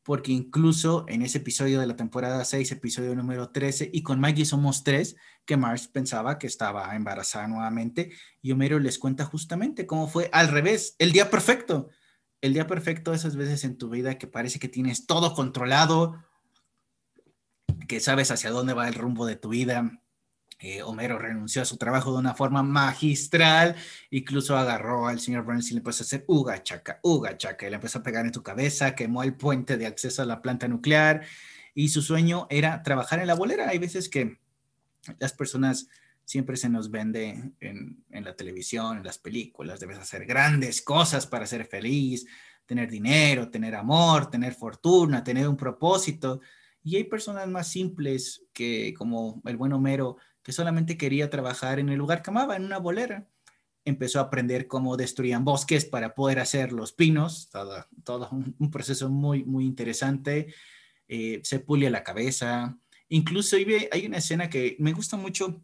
porque 0.09 0.31
incluso 0.31 1.05
en 1.07 1.21
ese 1.21 1.37
episodio 1.37 1.79
de 1.79 1.85
la 1.85 1.95
temporada 1.95 2.43
6, 2.43 2.71
episodio 2.71 3.13
número 3.13 3.51
13, 3.51 3.91
y 3.93 4.01
con 4.01 4.19
Maggie 4.19 4.43
somos 4.43 4.83
tres, 4.83 5.15
que 5.45 5.55
Marge 5.55 5.87
pensaba 5.93 6.39
que 6.39 6.47
estaba 6.47 6.95
embarazada 6.95 7.47
nuevamente, 7.47 8.11
y 8.41 8.51
Homero 8.51 8.79
les 8.79 8.97
cuenta 8.97 9.23
justamente 9.23 9.85
cómo 9.85 10.07
fue 10.07 10.27
al 10.33 10.47
revés, 10.47 10.95
el 10.97 11.11
día 11.11 11.29
perfecto. 11.29 11.89
El 12.41 12.53
día 12.53 12.65
perfecto, 12.65 13.13
esas 13.13 13.35
veces 13.35 13.63
en 13.63 13.77
tu 13.77 13.91
vida 13.91 14.17
que 14.17 14.25
parece 14.25 14.57
que 14.57 14.67
tienes 14.67 15.05
todo 15.05 15.35
controlado, 15.35 16.15
que 17.87 17.99
sabes 17.99 18.31
hacia 18.31 18.49
dónde 18.49 18.73
va 18.73 18.87
el 18.87 18.95
rumbo 18.95 19.27
de 19.27 19.35
tu 19.35 19.49
vida, 19.49 20.01
Homero 20.83 21.17
renunció 21.17 21.61
a 21.61 21.65
su 21.65 21.77
trabajo 21.77 22.11
de 22.11 22.19
una 22.19 22.35
forma 22.35 22.63
magistral, 22.63 23.75
incluso 24.09 24.57
agarró 24.57 25.07
al 25.07 25.19
señor 25.19 25.43
Burns 25.45 25.71
y 25.71 25.73
le 25.73 25.77
empezó 25.77 26.03
a 26.03 26.05
hacer 26.05 26.25
uga 26.27 26.61
chaca, 26.63 26.99
uga 27.01 27.37
chaca, 27.37 27.65
y 27.65 27.69
le 27.69 27.75
empezó 27.75 27.99
a 27.99 28.03
pegar 28.03 28.25
en 28.25 28.33
tu 28.33 28.43
cabeza, 28.43 28.93
quemó 28.93 29.23
el 29.23 29.35
puente 29.35 29.77
de 29.77 29.87
acceso 29.87 30.21
a 30.21 30.25
la 30.25 30.41
planta 30.41 30.67
nuclear 30.67 31.25
y 31.73 31.89
su 31.89 32.01
sueño 32.01 32.45
era 32.49 32.83
trabajar 32.83 33.19
en 33.19 33.27
la 33.27 33.35
bolera. 33.35 33.69
Hay 33.69 33.77
veces 33.77 34.09
que 34.09 34.37
las 35.17 35.31
personas 35.31 35.87
siempre 36.25 36.57
se 36.57 36.67
nos 36.67 36.91
vende 36.91 37.53
en, 37.61 38.03
en 38.09 38.23
la 38.25 38.35
televisión, 38.35 38.97
en 38.97 39.03
las 39.03 39.17
películas, 39.17 39.79
debes 39.79 39.97
hacer 39.97 40.25
grandes 40.25 40.81
cosas 40.81 41.25
para 41.25 41.47
ser 41.47 41.65
feliz, 41.65 42.25
tener 42.65 42.91
dinero, 42.91 43.49
tener 43.49 43.75
amor, 43.75 44.29
tener 44.29 44.53
fortuna, 44.53 45.23
tener 45.23 45.47
un 45.47 45.57
propósito. 45.57 46.41
Y 46.83 46.97
hay 46.97 47.05
personas 47.05 47.47
más 47.47 47.67
simples 47.67 48.45
que, 48.53 48.93
como 48.93 49.41
el 49.45 49.57
buen 49.57 49.73
Homero, 49.73 50.17
solamente 50.51 50.97
quería 50.97 51.29
trabajar 51.29 51.79
en 51.79 51.89
el 51.89 51.97
lugar 51.97 52.21
que 52.21 52.29
amaba, 52.29 52.55
en 52.55 52.65
una 52.65 52.77
bolera. 52.77 53.27
Empezó 53.85 54.19
a 54.19 54.23
aprender 54.23 54.67
cómo 54.67 54.97
destruían 54.97 55.45
bosques 55.45 55.85
para 55.85 56.13
poder 56.13 56.39
hacer 56.39 56.71
los 56.71 56.93
pinos, 56.93 57.49
todo, 58.03 58.29
un, 58.31 58.71
proceso 58.71 59.09
muy, 59.09 59.43
muy 59.43 59.65
interesante. 59.65 60.53
Eh, 61.07 61.41
se 61.43 61.59
pule 61.59 61.89
la 61.89 62.03
cabeza. 62.03 62.77
Incluso 63.09 63.55
hay 63.55 64.05
una 64.05 64.17
escena 64.17 64.49
que 64.49 64.75
me 64.79 64.93
gusta 64.93 65.17
mucho, 65.17 65.63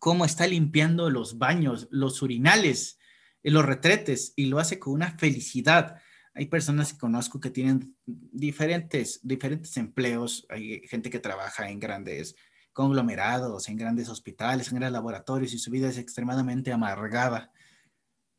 cómo 0.00 0.24
está 0.24 0.46
limpiando 0.46 1.10
los 1.10 1.38
baños, 1.38 1.88
los 1.90 2.22
urinales, 2.22 2.98
los 3.42 3.64
retretes, 3.64 4.32
y 4.36 4.46
lo 4.46 4.58
hace 4.58 4.78
con 4.78 4.94
una 4.94 5.16
felicidad. 5.18 6.00
Hay 6.34 6.46
personas 6.46 6.92
que 6.92 6.98
conozco 6.98 7.40
que 7.40 7.50
tienen 7.50 7.96
diferentes, 8.06 9.20
diferentes 9.22 9.76
empleos, 9.76 10.46
hay 10.48 10.80
gente 10.88 11.10
que 11.10 11.18
trabaja 11.18 11.68
en 11.68 11.80
grandes 11.80 12.36
conglomerados, 12.78 13.68
en 13.68 13.76
grandes 13.76 14.08
hospitales, 14.08 14.68
en 14.68 14.76
grandes 14.76 14.92
laboratorios 14.92 15.52
y 15.52 15.58
su 15.58 15.68
vida 15.68 15.88
es 15.88 15.98
extremadamente 15.98 16.72
amargada 16.72 17.50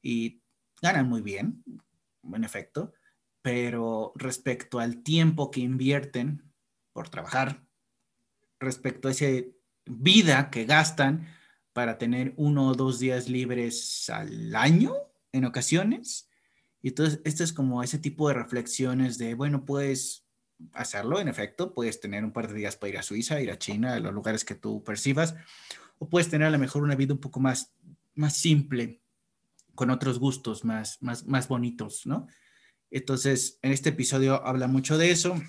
y 0.01 0.41
ganan 0.81 1.09
muy 1.09 1.19
bien, 1.19 1.61
en 2.23 2.45
efecto, 2.45 2.93
pero 3.41 4.13
respecto 4.15 4.79
al 4.79 5.03
tiempo 5.03 5.51
que 5.51 5.59
invierten 5.59 6.53
por 6.93 7.09
trabajar, 7.09 7.65
respecto 8.61 9.09
a 9.09 9.11
esa 9.11 9.25
vida 9.85 10.49
que 10.49 10.63
gastan 10.63 11.27
para 11.73 11.97
tener 11.97 12.33
uno 12.37 12.69
o 12.69 12.75
dos 12.75 12.97
días 12.97 13.27
libres 13.27 14.09
al 14.09 14.55
año 14.55 14.93
en 15.33 15.43
ocasiones. 15.43 16.29
Y 16.81 16.87
entonces, 16.87 17.19
esto 17.25 17.43
es 17.43 17.51
como 17.51 17.83
ese 17.83 17.99
tipo 17.99 18.29
de 18.29 18.35
reflexiones 18.35 19.17
de, 19.17 19.33
bueno, 19.33 19.65
pues 19.65 20.28
hacerlo, 20.73 21.19
en 21.19 21.27
efecto, 21.27 21.73
puedes 21.73 21.99
tener 21.99 22.23
un 22.23 22.31
par 22.31 22.47
de 22.47 22.53
días 22.53 22.75
para 22.75 22.89
ir 22.89 22.97
a 22.97 23.03
Suiza, 23.03 23.41
ir 23.41 23.51
a 23.51 23.57
China, 23.57 23.93
a 23.93 23.99
los 23.99 24.13
lugares 24.13 24.45
que 24.45 24.55
tú 24.55 24.83
percibas, 24.83 25.35
o 25.97 26.09
puedes 26.09 26.29
tener 26.29 26.47
a 26.47 26.51
lo 26.51 26.59
mejor 26.59 26.83
una 26.83 26.95
vida 26.95 27.13
un 27.13 27.19
poco 27.19 27.39
más, 27.39 27.73
más 28.15 28.35
simple, 28.35 29.01
con 29.75 29.89
otros 29.89 30.19
gustos 30.19 30.65
más, 30.65 31.01
más, 31.01 31.25
más 31.25 31.47
bonitos, 31.47 32.05
¿no? 32.05 32.27
Entonces, 32.91 33.59
en 33.61 33.71
este 33.71 33.89
episodio 33.89 34.45
habla 34.45 34.67
mucho 34.67 34.97
de 34.97 35.11
eso, 35.11 35.39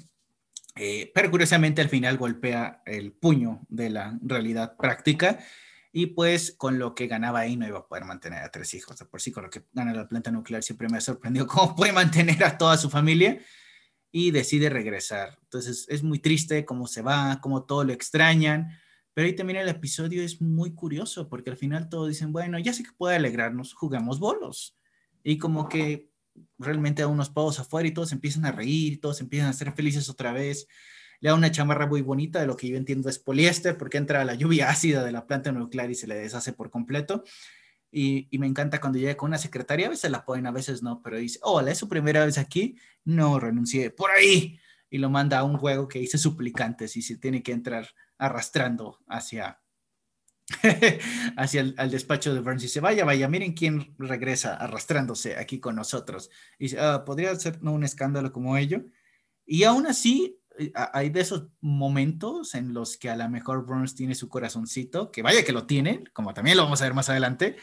eh, 0.76 1.10
pero 1.14 1.30
curiosamente 1.30 1.80
al 1.80 1.88
final 1.88 2.16
golpea 2.16 2.82
el 2.86 3.12
puño 3.12 3.66
de 3.68 3.90
la 3.90 4.18
realidad 4.22 4.76
práctica 4.76 5.38
y 5.92 6.06
pues 6.06 6.52
con 6.52 6.78
lo 6.78 6.94
que 6.94 7.08
ganaba 7.08 7.40
ahí 7.40 7.56
no 7.56 7.66
iba 7.66 7.80
a 7.80 7.86
poder 7.88 8.04
mantener 8.04 8.44
a 8.44 8.50
tres 8.50 8.72
hijos. 8.74 8.96
por 9.10 9.20
sí, 9.20 9.32
con 9.32 9.44
lo 9.44 9.50
que 9.50 9.64
gana 9.72 9.92
la 9.92 10.08
planta 10.08 10.30
nuclear 10.30 10.62
siempre 10.62 10.88
me 10.88 10.98
ha 10.98 11.00
sorprendido 11.00 11.46
cómo 11.48 11.74
puede 11.74 11.92
mantener 11.92 12.44
a 12.44 12.56
toda 12.56 12.76
su 12.76 12.88
familia 12.88 13.40
y 14.12 14.30
decide 14.30 14.70
regresar. 14.70 15.38
Entonces 15.44 15.86
es 15.88 16.02
muy 16.02 16.18
triste 16.18 16.64
cómo 16.64 16.86
se 16.86 17.02
va, 17.02 17.40
cómo 17.40 17.64
todo 17.64 17.84
lo 17.84 17.92
extrañan, 17.92 18.68
pero 19.14 19.26
ahí 19.26 19.34
también 19.34 19.58
el 19.58 19.68
episodio 19.68 20.22
es 20.22 20.40
muy 20.40 20.74
curioso 20.74 21.28
porque 21.28 21.50
al 21.50 21.56
final 21.56 21.88
todos 21.88 22.08
dicen, 22.08 22.32
bueno, 22.32 22.58
ya 22.58 22.72
sé 22.72 22.82
que 22.82 22.92
puede 22.96 23.16
alegrarnos, 23.16 23.74
jugamos 23.74 24.18
bolos. 24.18 24.76
Y 25.22 25.38
como 25.38 25.68
que 25.68 26.10
realmente 26.58 27.02
a 27.02 27.08
unos 27.08 27.30
pavos 27.30 27.58
afuera 27.58 27.88
y 27.88 27.92
todos 27.92 28.12
empiezan 28.12 28.44
a 28.44 28.52
reír, 28.52 29.00
todos 29.00 29.20
empiezan 29.20 29.48
a 29.48 29.52
ser 29.52 29.72
felices 29.72 30.08
otra 30.08 30.32
vez. 30.32 30.66
Le 31.20 31.28
da 31.28 31.34
una 31.34 31.50
chamarra 31.50 31.86
muy 31.86 32.00
bonita, 32.00 32.40
de 32.40 32.46
lo 32.46 32.56
que 32.56 32.68
yo 32.68 32.76
entiendo 32.76 33.10
es 33.10 33.18
poliéster, 33.18 33.76
porque 33.76 33.98
entra 33.98 34.24
la 34.24 34.34
lluvia 34.34 34.70
ácida 34.70 35.04
de 35.04 35.12
la 35.12 35.26
planta 35.26 35.52
nuclear 35.52 35.90
y 35.90 35.94
se 35.94 36.06
le 36.06 36.14
deshace 36.14 36.52
por 36.52 36.70
completo. 36.70 37.24
Y, 37.92 38.28
me 38.38 38.46
encanta 38.46 38.80
cuando 38.80 38.98
llega 38.98 39.16
con 39.16 39.30
una 39.30 39.38
secretaria, 39.38 39.86
a 39.86 39.90
veces 39.90 40.10
la 40.10 40.24
ponen, 40.24 40.46
a 40.46 40.52
veces 40.52 40.82
no, 40.82 41.02
pero 41.02 41.16
dice, 41.16 41.38
hola, 41.42 41.72
es 41.72 41.78
su 41.78 41.88
primera 41.88 42.24
vez 42.24 42.38
aquí, 42.38 42.76
no 43.04 43.40
renuncié, 43.40 43.90
por 43.90 44.10
ahí. 44.10 44.58
Y 44.88 44.98
lo 44.98 45.10
manda 45.10 45.38
a 45.38 45.44
un 45.44 45.56
juego 45.56 45.88
que 45.88 45.98
dice 45.98 46.18
suplicantes 46.18 46.96
y 46.96 47.02
se 47.02 47.16
tiene 47.16 47.42
que 47.42 47.52
entrar 47.52 47.88
arrastrando 48.18 48.98
hacia, 49.08 49.60
hacia 51.36 51.60
el 51.60 51.90
despacho 51.90 52.34
de 52.34 52.40
Burns 52.40 52.62
y 52.62 52.66
dice, 52.66 52.80
vaya, 52.80 53.04
vaya, 53.04 53.28
miren 53.28 53.54
quién 53.54 53.94
regresa 53.98 54.54
arrastrándose 54.54 55.36
aquí 55.36 55.58
con 55.60 55.76
nosotros. 55.76 56.30
Y 56.58 56.64
dice, 56.64 56.80
ah, 56.80 57.04
podría 57.04 57.34
ser 57.36 57.58
un 57.62 57.84
escándalo 57.84 58.32
como 58.32 58.56
ello. 58.56 58.84
Y 59.46 59.64
aún 59.64 59.86
así, 59.86 60.39
hay 60.74 61.10
de 61.10 61.20
esos 61.20 61.48
momentos 61.60 62.54
en 62.54 62.74
los 62.74 62.96
que 62.96 63.08
a 63.08 63.16
lo 63.16 63.28
mejor 63.28 63.64
Burns 63.64 63.94
tiene 63.94 64.14
su 64.14 64.28
corazoncito, 64.28 65.10
que 65.10 65.22
vaya 65.22 65.44
que 65.44 65.52
lo 65.52 65.66
tiene, 65.66 66.04
como 66.12 66.34
también 66.34 66.56
lo 66.56 66.64
vamos 66.64 66.80
a 66.80 66.84
ver 66.84 66.94
más 66.94 67.08
adelante. 67.08 67.56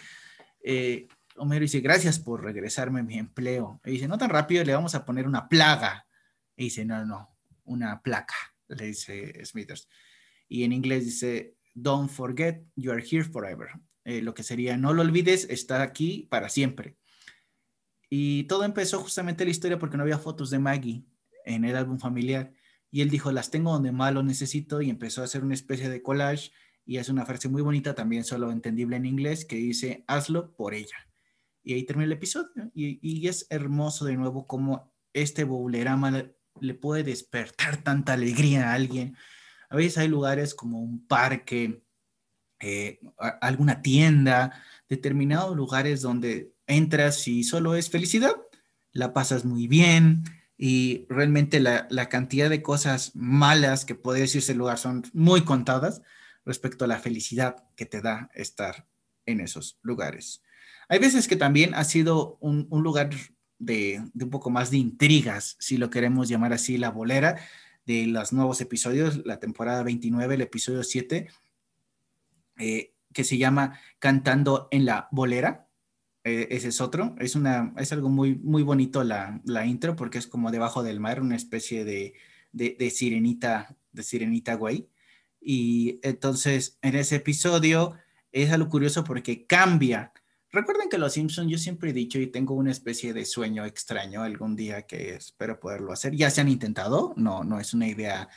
Eh, 0.64 1.08
Homero 1.38 1.62
dice, 1.64 1.82
gracias 1.82 2.20
por 2.20 2.44
regresarme 2.44 3.02
a 3.02 3.04
mi 3.04 3.18
empleo. 3.18 3.80
Y 3.86 3.92
dice, 3.92 4.08
no 4.08 4.18
tan 4.18 4.30
rápido, 4.30 4.64
le 4.64 4.74
vamos 4.74 4.96
a 4.96 5.06
poner 5.06 5.28
una 5.28 5.48
plaga. 5.48 6.08
Y 6.56 6.66
dice, 6.66 6.86
no, 6.86 7.06
no, 7.06 7.36
una 7.66 8.02
placa, 8.02 8.36
le 8.68 8.88
dice 8.88 9.46
Smithers. 9.46 9.88
Y 10.50 10.64
en 10.64 10.74
inglés 10.74 11.06
dice, 11.06 11.56
don't 11.74 12.10
forget, 12.10 12.64
you 12.76 12.92
are 12.92 13.04
here 13.04 13.24
forever. 13.24 13.70
Eh, 14.04 14.22
lo 14.22 14.34
que 14.34 14.44
sería, 14.44 14.78
no 14.78 14.94
lo 14.94 15.02
olvides, 15.02 15.46
está 15.50 15.82
aquí 15.82 16.28
para 16.32 16.50
siempre. 16.50 16.98
Y 18.10 18.46
todo 18.46 18.64
empezó 18.64 19.00
justamente 19.00 19.44
la 19.44 19.52
historia 19.52 19.78
porque 19.78 19.98
no 19.98 20.04
había 20.04 20.18
fotos 20.18 20.50
de 20.50 20.60
Maggie 20.60 21.06
en 21.46 21.66
el 21.66 21.76
álbum 21.76 22.00
familiar. 22.00 22.54
Y 22.92 23.02
él 23.02 23.10
dijo, 23.10 23.32
las 23.32 23.52
tengo 23.52 23.74
donde 23.74 23.92
más 23.92 24.14
lo 24.14 24.24
necesito 24.24 24.82
y 24.82 24.90
empezó 24.90 25.22
a 25.22 25.26
hacer 25.26 25.44
una 25.44 25.54
especie 25.54 25.90
de 25.90 26.02
collage 26.02 26.52
y 26.88 26.98
es 26.98 27.10
una 27.10 27.26
frase 27.26 27.50
muy 27.50 27.62
bonita, 27.62 27.94
también 27.94 28.24
solo 28.24 28.50
entendible 28.50 28.96
en 28.96 29.06
inglés, 29.06 29.44
que 29.44 29.58
dice, 29.58 30.06
hazlo 30.08 30.56
por 30.56 30.74
ella. 30.74 30.96
Y 31.62 31.74
ahí 31.74 31.84
termina 31.84 32.06
el 32.06 32.14
episodio. 32.14 32.72
Y, 32.74 33.28
es 33.28 33.46
hermoso 33.50 34.06
de 34.06 34.16
nuevo 34.16 34.48
cómo 34.48 34.94
este 35.12 35.44
boulerama 35.44 36.32
le, 36.62 36.74
puede 36.76 37.04
despertar 37.04 37.84
tanta 37.84 38.14
alegría 38.14 38.70
a 38.70 38.74
alguien. 38.74 39.18
A 39.70 39.76
veces 39.76 39.98
hay 39.98 40.08
lugares 40.08 40.56
como 40.56 40.80
un 40.80 41.06
parque, 41.06 41.84
eh, 42.62 43.02
alguna 43.42 43.82
tienda, 43.82 44.64
determinados 44.88 45.58
lugares 45.58 46.02
donde 46.02 46.54
entras 46.68 47.28
y 47.28 47.44
solo 47.44 47.76
es 47.76 47.90
felicidad, 47.90 48.36
la 48.94 49.14
pasas 49.14 49.44
muy 49.44 49.68
bien, 49.68 50.24
y 50.58 51.06
realmente 51.08 51.60
la, 51.60 52.10
cantidad 52.10 52.50
de 52.50 52.64
cosas 52.64 53.16
malas 53.16 53.86
que 53.86 53.94
puede 53.94 54.22
decirse 54.22 54.54
el 54.54 54.58
lugar 54.58 54.80
son 54.80 55.04
muy 55.14 55.44
contadas 55.44 56.02
respecto 56.46 56.86
a 56.86 56.88
la 56.88 56.98
felicidad 56.98 57.68
que 57.76 57.86
te 57.86 58.02
da 58.02 58.32
estar 58.34 58.88
en 59.26 59.40
esos 59.40 59.78
lugares. 59.84 60.42
Hay 60.90 61.00
veces 61.00 61.28
que 61.28 61.36
también 61.36 61.76
ha 61.76 61.84
sido 61.84 62.38
un, 62.40 62.68
lugar 62.72 63.12
de, 63.60 64.02
un 64.20 64.30
poco 64.32 64.50
más 64.50 64.72
de 64.72 64.78
intrigas, 64.78 65.58
si 65.60 65.78
lo 65.78 65.90
queremos 65.92 66.28
llamar 66.28 66.54
así, 66.54 66.78
la 66.78 66.90
bolera 66.90 67.40
de 67.86 68.08
los 68.08 68.34
nuevos 68.34 68.60
episodios, 68.60 69.26
la 69.26 69.40
temporada 69.40 69.84
29, 69.84 70.36
el 70.36 70.42
episodio 70.42 70.84
7, 70.84 71.28
eh, 72.58 72.94
que 73.14 73.24
se 73.24 73.38
llama 73.38 73.80
Cantando 74.00 74.68
en 74.72 74.86
la 74.86 75.08
bolera 75.12 75.67
eh, 76.28 76.48
ese 76.52 76.68
es 76.70 76.82
otro. 76.82 77.16
Es, 77.20 77.36
una, 77.36 77.74
es 77.78 77.94
algo 77.94 78.10
muy, 78.10 78.36
muy 78.36 78.62
bonito 78.62 79.04
la, 79.04 79.40
la 79.46 79.66
intro 79.66 79.96
porque 79.96 80.18
es 80.18 80.28
como 80.28 80.52
debajo 80.52 80.84
del 80.84 81.00
mar, 81.00 81.22
una 81.22 81.38
especie 81.38 81.86
de, 81.86 82.16
de, 82.52 82.90
sirenita, 82.90 83.78
de 83.94 84.04
sirenita 84.04 84.56
güey. 84.56 84.90
Y 85.40 86.00
entonces 86.04 86.78
en 86.82 86.96
ese 86.96 87.18
episodio 87.18 87.94
es 88.34 88.52
algo 88.52 88.70
curioso 88.70 89.06
porque 89.06 89.46
cambia. 89.46 90.12
Recuerden 90.52 90.90
que 90.90 90.98
Los 90.98 91.14
Simpsons, 91.14 91.50
yo 91.50 91.58
siempre 91.58 91.92
he 91.92 91.94
dicho 91.94 92.20
y 92.20 92.28
tengo 92.28 92.56
una 92.56 92.72
especie 92.72 93.14
de 93.14 93.24
sueño 93.24 93.64
extraño 93.66 94.24
algún 94.24 94.58
día 94.58 94.82
que 94.82 95.16
espero 95.16 95.62
poderlo 95.62 95.94
hacer. 95.94 96.14
Ya 96.14 96.30
se 96.30 96.42
han 96.42 96.50
intentado, 96.50 97.14
no, 97.16 97.46
no 97.46 97.60
es 97.62 97.74
una 97.74 97.88
idea 97.88 98.28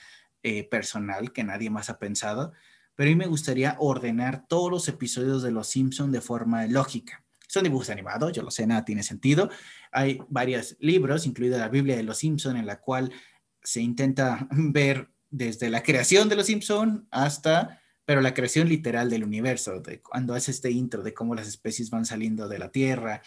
eh, 0.44 0.62
personal 0.62 1.32
que 1.32 1.42
nadie 1.42 1.70
más 1.70 1.90
ha 1.90 1.98
pensado, 1.98 2.52
pero 2.94 3.08
a 3.08 3.12
mí 3.12 3.16
me 3.16 3.26
gustaría 3.26 3.76
ordenar 3.80 4.46
todos 4.46 4.70
los 4.70 4.86
episodios 4.86 5.42
de 5.42 5.50
Los 5.50 5.68
Simpsons 5.68 6.12
de 6.12 6.20
forma 6.20 6.66
lógica. 6.66 7.24
Son 7.50 7.64
dibujos 7.64 7.90
animados, 7.90 8.30
yo 8.30 8.42
lo 8.42 8.50
sé, 8.52 8.64
nada 8.64 8.84
tiene 8.84 9.02
sentido. 9.02 9.50
Hay 9.90 10.20
varios 10.28 10.76
libros, 10.78 11.26
incluida 11.26 11.58
la 11.58 11.68
Biblia 11.68 11.96
de 11.96 12.04
Los 12.04 12.18
Simpsons, 12.18 12.56
en 12.56 12.64
la 12.64 12.80
cual 12.80 13.12
se 13.60 13.80
intenta 13.80 14.46
ver 14.52 15.10
desde 15.30 15.68
la 15.68 15.82
creación 15.82 16.28
de 16.28 16.36
Los 16.36 16.46
Simpson 16.46 17.08
hasta, 17.10 17.82
pero 18.04 18.20
la 18.20 18.34
creación 18.34 18.68
literal 18.68 19.10
del 19.10 19.24
universo, 19.24 19.80
de 19.80 20.00
cuando 20.00 20.34
hace 20.34 20.52
este 20.52 20.70
intro 20.70 21.02
de 21.02 21.12
cómo 21.12 21.34
las 21.34 21.48
especies 21.48 21.90
van 21.90 22.04
saliendo 22.04 22.48
de 22.48 22.60
la 22.60 22.70
Tierra, 22.70 23.20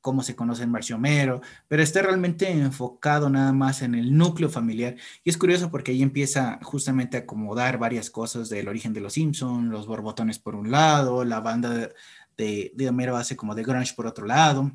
cómo 0.00 0.22
se 0.22 0.36
conoce 0.36 0.62
el 0.62 0.68
marciomero, 0.68 1.40
pero 1.66 1.82
está 1.82 2.02
realmente 2.02 2.48
enfocado 2.50 3.28
nada 3.28 3.52
más 3.52 3.82
en 3.82 3.96
el 3.96 4.16
núcleo 4.16 4.50
familiar. 4.50 4.94
Y 5.24 5.30
es 5.30 5.38
curioso 5.38 5.70
porque 5.70 5.90
ahí 5.90 6.02
empieza 6.02 6.60
justamente 6.62 7.16
a 7.16 7.20
acomodar 7.20 7.78
varias 7.78 8.08
cosas 8.08 8.48
del 8.50 8.68
origen 8.68 8.92
de 8.92 9.00
los 9.00 9.14
Simpson, 9.14 9.70
los 9.70 9.86
borbotones 9.88 10.38
por 10.38 10.54
un 10.54 10.70
lado, 10.70 11.24
la 11.24 11.40
banda 11.40 11.88
de, 12.36 12.44
de, 12.44 12.72
de 12.74 12.88
Homero 12.88 13.16
hace 13.16 13.36
como 13.36 13.54
de 13.54 13.62
grunge 13.62 13.94
por 13.94 14.06
otro 14.06 14.26
lado. 14.26 14.72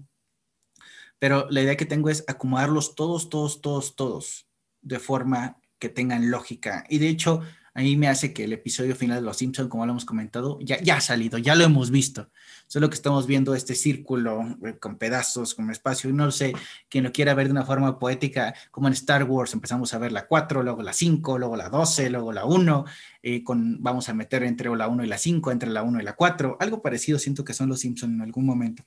Pero 1.20 1.48
la 1.50 1.62
idea 1.62 1.78
que 1.78 1.86
tengo 1.86 2.10
es 2.10 2.24
acomodarlos 2.28 2.96
todos, 2.96 3.30
todos, 3.30 3.62
todos, 3.62 3.96
todos 3.96 4.48
de 4.82 5.00
forma 5.00 5.60
que 5.78 5.90
tengan 5.90 6.32
lógica. 6.32 6.86
Y 6.90 6.98
de 7.00 7.10
hecho, 7.10 7.42
a 7.80 7.82
mí 7.82 7.96
me 7.96 8.10
hace 8.10 8.34
que 8.34 8.44
el 8.44 8.52
episodio 8.52 8.94
final 8.94 9.20
de 9.20 9.26
Los 9.26 9.38
Simpsons, 9.38 9.70
como 9.70 9.86
lo 9.86 9.94
hemos 9.94 10.04
comentado, 10.04 10.60
ya, 10.60 10.82
ya 10.82 10.98
ha 10.98 11.02
salido, 11.02 11.38
ya 11.38 11.56
lo 11.56 11.64
hemos 11.64 11.92
visto. 11.92 12.30
Solo 12.68 12.90
que 12.90 12.96
estamos 12.96 13.26
viendo 13.26 13.56
este 13.56 13.74
círculo 13.74 14.58
eh, 14.66 14.78
con 14.78 14.98
pedazos, 14.98 15.56
con 15.56 15.72
espacio. 15.72 16.10
Y 16.10 16.14
no 16.14 16.30
sé, 16.30 16.54
quien 16.90 17.06
lo 17.06 17.14
quiera 17.14 17.34
ver 17.34 17.48
de 17.48 17.52
una 17.52 17.64
forma 17.64 17.98
poética, 17.98 18.54
como 18.72 18.88
en 18.88 18.94
Star 18.94 19.24
Wars, 19.24 19.54
empezamos 19.54 19.94
a 19.94 19.98
ver 19.98 20.12
la 20.12 20.28
4, 20.28 20.62
luego 20.62 20.84
la 20.84 20.92
5, 20.92 21.38
luego 21.38 21.56
la 21.56 21.70
12, 21.70 22.10
luego 22.10 22.34
la 22.34 22.44
1. 22.44 22.86
Eh, 23.24 23.44
con, 23.46 23.82
vamos 23.82 24.10
a 24.10 24.14
meter 24.14 24.44
entre 24.44 24.76
la 24.76 24.90
1 24.90 25.06
y 25.06 25.08
la 25.08 25.18
5, 25.18 25.50
entre 25.50 25.70
la 25.70 25.82
1 25.82 26.02
y 26.02 26.04
la 26.04 26.18
4. 26.18 26.58
Algo 26.60 26.82
parecido 26.82 27.18
siento 27.18 27.46
que 27.46 27.54
son 27.54 27.70
Los 27.70 27.80
Simpsons 27.80 28.14
en 28.14 28.22
algún 28.22 28.46
momento. 28.46 28.84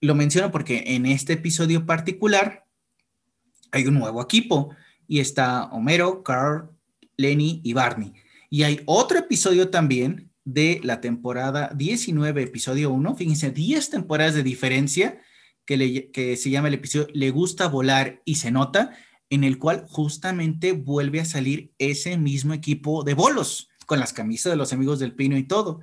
Lo 0.00 0.14
menciono 0.14 0.50
porque 0.50 0.82
en 0.86 1.04
este 1.04 1.34
episodio 1.34 1.84
particular 1.84 2.64
hay 3.70 3.86
un 3.86 3.98
nuevo 3.98 4.22
equipo 4.22 4.74
y 5.06 5.20
está 5.20 5.64
Homero, 5.66 6.22
Carl, 6.22 6.70
Lenny 7.18 7.60
y 7.62 7.74
Barney. 7.74 8.14
Y 8.48 8.62
hay 8.62 8.80
otro 8.86 9.18
episodio 9.18 9.68
también 9.68 10.30
de 10.44 10.80
la 10.82 11.02
temporada 11.02 11.70
19, 11.76 12.42
episodio 12.42 12.90
1. 12.90 13.16
Fíjense, 13.16 13.50
10 13.50 13.90
temporadas 13.90 14.34
de 14.34 14.42
diferencia 14.42 15.20
que, 15.66 16.36
se 16.38 16.50
llama 16.50 16.68
el 16.68 16.74
episodio 16.74 17.08
Le 17.12 17.30
gusta 17.30 17.68
volar 17.68 18.22
y 18.24 18.36
se 18.36 18.50
nota, 18.50 18.96
en 19.28 19.44
el 19.44 19.58
cual 19.58 19.84
justamente 19.90 20.72
vuelve 20.72 21.20
a 21.20 21.26
salir 21.26 21.74
ese 21.76 22.16
mismo 22.16 22.54
equipo 22.54 23.04
de 23.04 23.12
bolos, 23.12 23.68
con 23.84 24.00
las 24.00 24.14
camisas 24.14 24.50
de 24.50 24.56
los 24.56 24.72
amigos 24.72 24.98
del 24.98 25.14
pino 25.14 25.36
y 25.36 25.42
todo. 25.42 25.80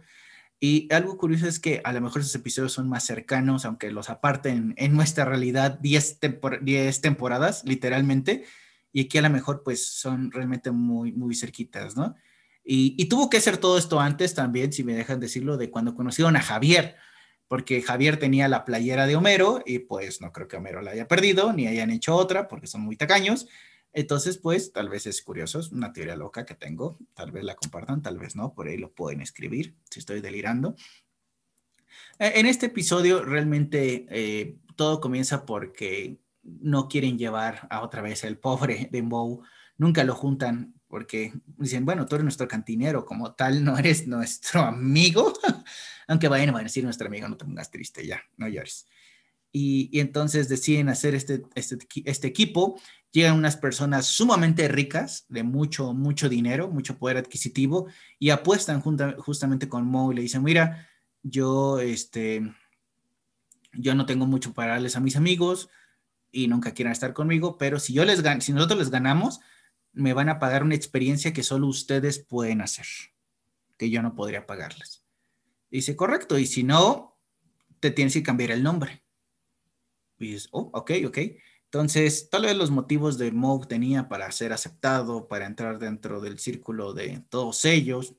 Y 0.60 0.92
algo 0.92 1.18
curioso 1.18 1.48
es 1.48 1.60
que 1.60 1.82
a 1.84 1.94
lo 1.94 2.02
mejor 2.02 2.22
esos 2.22 2.34
episodios 2.34 2.72
son 2.72 2.90
más 2.90 3.04
cercanos, 3.04 3.66
aunque 3.66 3.92
los 3.92 4.10
aparten 4.10 4.74
en 4.78 4.94
nuestra 4.94 5.26
realidad 5.26 5.78
10 5.80 6.20
temporadas, 7.02 7.64
literalmente, 7.66 8.46
y 8.96 9.02
aquí 9.02 9.18
a 9.18 9.22
lo 9.22 9.30
mejor 9.30 9.62
pues 9.62 9.86
son 9.86 10.32
realmente 10.32 10.72
muy, 10.72 11.12
muy 11.12 11.36
cerquitas, 11.36 11.98
¿no? 11.98 12.16
Y, 12.64 13.10
tuvo 13.10 13.30
que 13.30 13.36
hacer 13.36 13.58
todo 13.58 13.78
esto 13.78 14.00
antes 14.00 14.34
también, 14.34 14.72
si 14.72 14.86
me 14.86 14.96
dejan 14.96 15.20
decirlo, 15.20 15.58
de 15.58 15.70
cuando 15.70 15.96
conocieron 15.96 16.38
a 16.38 16.42
Javier, 16.42 16.96
porque 17.50 17.82
Javier 17.82 18.18
tenía 18.18 18.48
la 18.48 18.64
playera 18.64 19.06
de 19.06 19.18
Homero 19.18 19.62
y 19.66 19.80
pues 19.80 20.22
no 20.22 20.32
creo 20.32 20.48
que 20.48 20.56
Homero 20.56 20.82
la 20.82 20.92
haya 20.92 21.10
perdido, 21.10 21.52
ni 21.52 21.68
hayan 21.68 21.92
hecho 21.92 22.16
otra, 22.16 22.48
porque 22.48 22.68
son 22.68 22.82
muy 22.84 22.96
tacaños. 22.96 23.48
Entonces, 23.92 24.38
pues 24.38 24.72
tal 24.72 24.88
vez 24.88 25.06
es 25.08 25.22
curioso, 25.22 25.60
una 25.74 25.92
teoría 25.92 26.16
loca 26.16 26.46
que 26.46 26.56
tengo, 26.56 26.98
tal 27.14 27.34
vez 27.34 27.44
la 27.44 27.56
compartan, 27.56 28.02
tal 28.02 28.18
vez 28.18 28.38
no, 28.38 28.54
por 28.54 28.70
ahí 28.70 28.78
lo 28.78 28.94
pueden 28.94 29.20
escribir, 29.20 29.76
si 29.92 30.00
estoy 30.00 30.22
delirando. 30.22 30.78
E, 32.18 32.40
en 32.40 32.46
este 32.46 32.68
episodio 32.68 33.26
realmente 33.26 34.06
eh, 34.10 34.56
todo 34.78 35.02
comienza 35.02 35.46
porque 35.46 36.18
no 36.46 36.88
quieren 36.88 37.18
llevar 37.18 37.68
a 37.70 37.82
otra 37.82 38.02
vez 38.02 38.24
el 38.24 38.38
pobre 38.38 38.90
Dembow, 38.92 39.42
nunca 39.78 40.04
lo 40.04 40.16
juntan 40.16 40.74
porque 40.88 41.34
dicen, 41.58 41.84
bueno, 41.84 42.06
tú 42.06 42.16
eres 42.16 42.24
nuestro 42.24 42.48
cantinero, 42.48 43.06
como 43.06 43.34
tal 43.34 43.64
no 43.64 43.78
eres 43.78 44.08
nuestro 44.08 44.62
amigo, 44.62 45.34
aunque 46.08 46.28
vayan, 46.28 46.56
a 46.56 46.60
decir 46.60 46.84
nuestro 46.84 47.08
amigo, 47.08 47.28
no 47.28 47.38
te 47.38 47.46
pongas 47.46 47.72
triste 47.72 48.06
ya, 48.06 48.22
no 48.38 48.48
llores. 48.48 48.88
Y, 49.52 49.90
y 49.92 50.00
entonces 50.02 50.50
deciden 50.50 50.90
hacer 50.90 51.16
este, 51.16 51.44
este, 51.56 51.78
este, 52.06 52.28
equipo, 52.28 52.80
llegan 53.12 53.38
unas 53.38 53.58
personas 53.58 54.06
sumamente 54.06 54.68
ricas, 54.68 55.26
de 55.30 55.44
mucho, 55.44 55.94
mucho 55.94 56.30
dinero, 56.30 56.70
mucho 56.70 56.98
poder 56.98 57.18
adquisitivo, 57.18 57.88
y 58.20 58.30
apuestan 58.30 58.82
justamente 58.82 59.70
con 59.70 59.86
Mo 59.86 60.12
y 60.12 60.16
le 60.16 60.22
dicen, 60.22 60.44
mira, 60.44 60.88
yo, 61.24 61.80
este, 61.80 62.54
yo 63.74 63.96
no 63.96 64.06
tengo 64.06 64.28
mucho 64.28 64.54
para 64.54 64.74
darles 64.74 64.96
a 64.96 65.00
mis 65.00 65.16
amigos, 65.16 65.70
y 66.36 66.50
nunca 66.50 66.74
quieran 66.74 66.92
estar 66.92 67.14
conmigo, 67.14 67.58
pero 67.58 67.80
si, 67.80 67.94
yo 67.94 68.04
les 68.04 68.22
si 68.44 68.52
nosotros 68.52 68.78
les 68.78 68.90
ganamos, 68.90 69.40
me 69.94 70.14
van 70.14 70.28
a 70.28 70.38
pagar 70.38 70.64
una 70.64 70.76
experiencia 70.76 71.32
que 71.32 71.44
solo 71.44 71.68
ustedes 71.68 72.20
pueden 72.20 72.60
hacer, 72.60 72.86
que 73.78 73.90
yo 73.90 74.02
no 74.02 74.16
podría 74.16 74.46
pagarles. 74.46 75.02
Dice, 75.72 75.96
correcto, 75.96 76.38
y 76.38 76.46
si 76.46 76.64
no, 76.64 77.18
te 77.80 77.90
tienes 77.90 78.14
que 78.14 78.22
cambiar 78.22 78.52
el 78.52 78.64
nombre. 78.64 79.02
Y 80.20 80.34
dices, 80.34 80.50
oh, 80.52 80.72
ok, 80.74 80.92
ok. 81.08 81.18
Entonces, 81.64 82.30
tal 82.30 82.42
vez 82.44 82.58
los 82.58 82.70
motivos 82.70 83.18
de 83.18 83.32
Moe 83.32 83.66
tenía 83.66 84.10
para 84.10 84.30
ser 84.34 84.52
aceptado, 84.52 85.30
para 85.30 85.46
entrar 85.46 85.80
dentro 85.80 86.20
del 86.20 86.38
círculo 86.38 86.94
de 86.94 87.24
todos 87.30 87.64
ellos, 87.64 88.16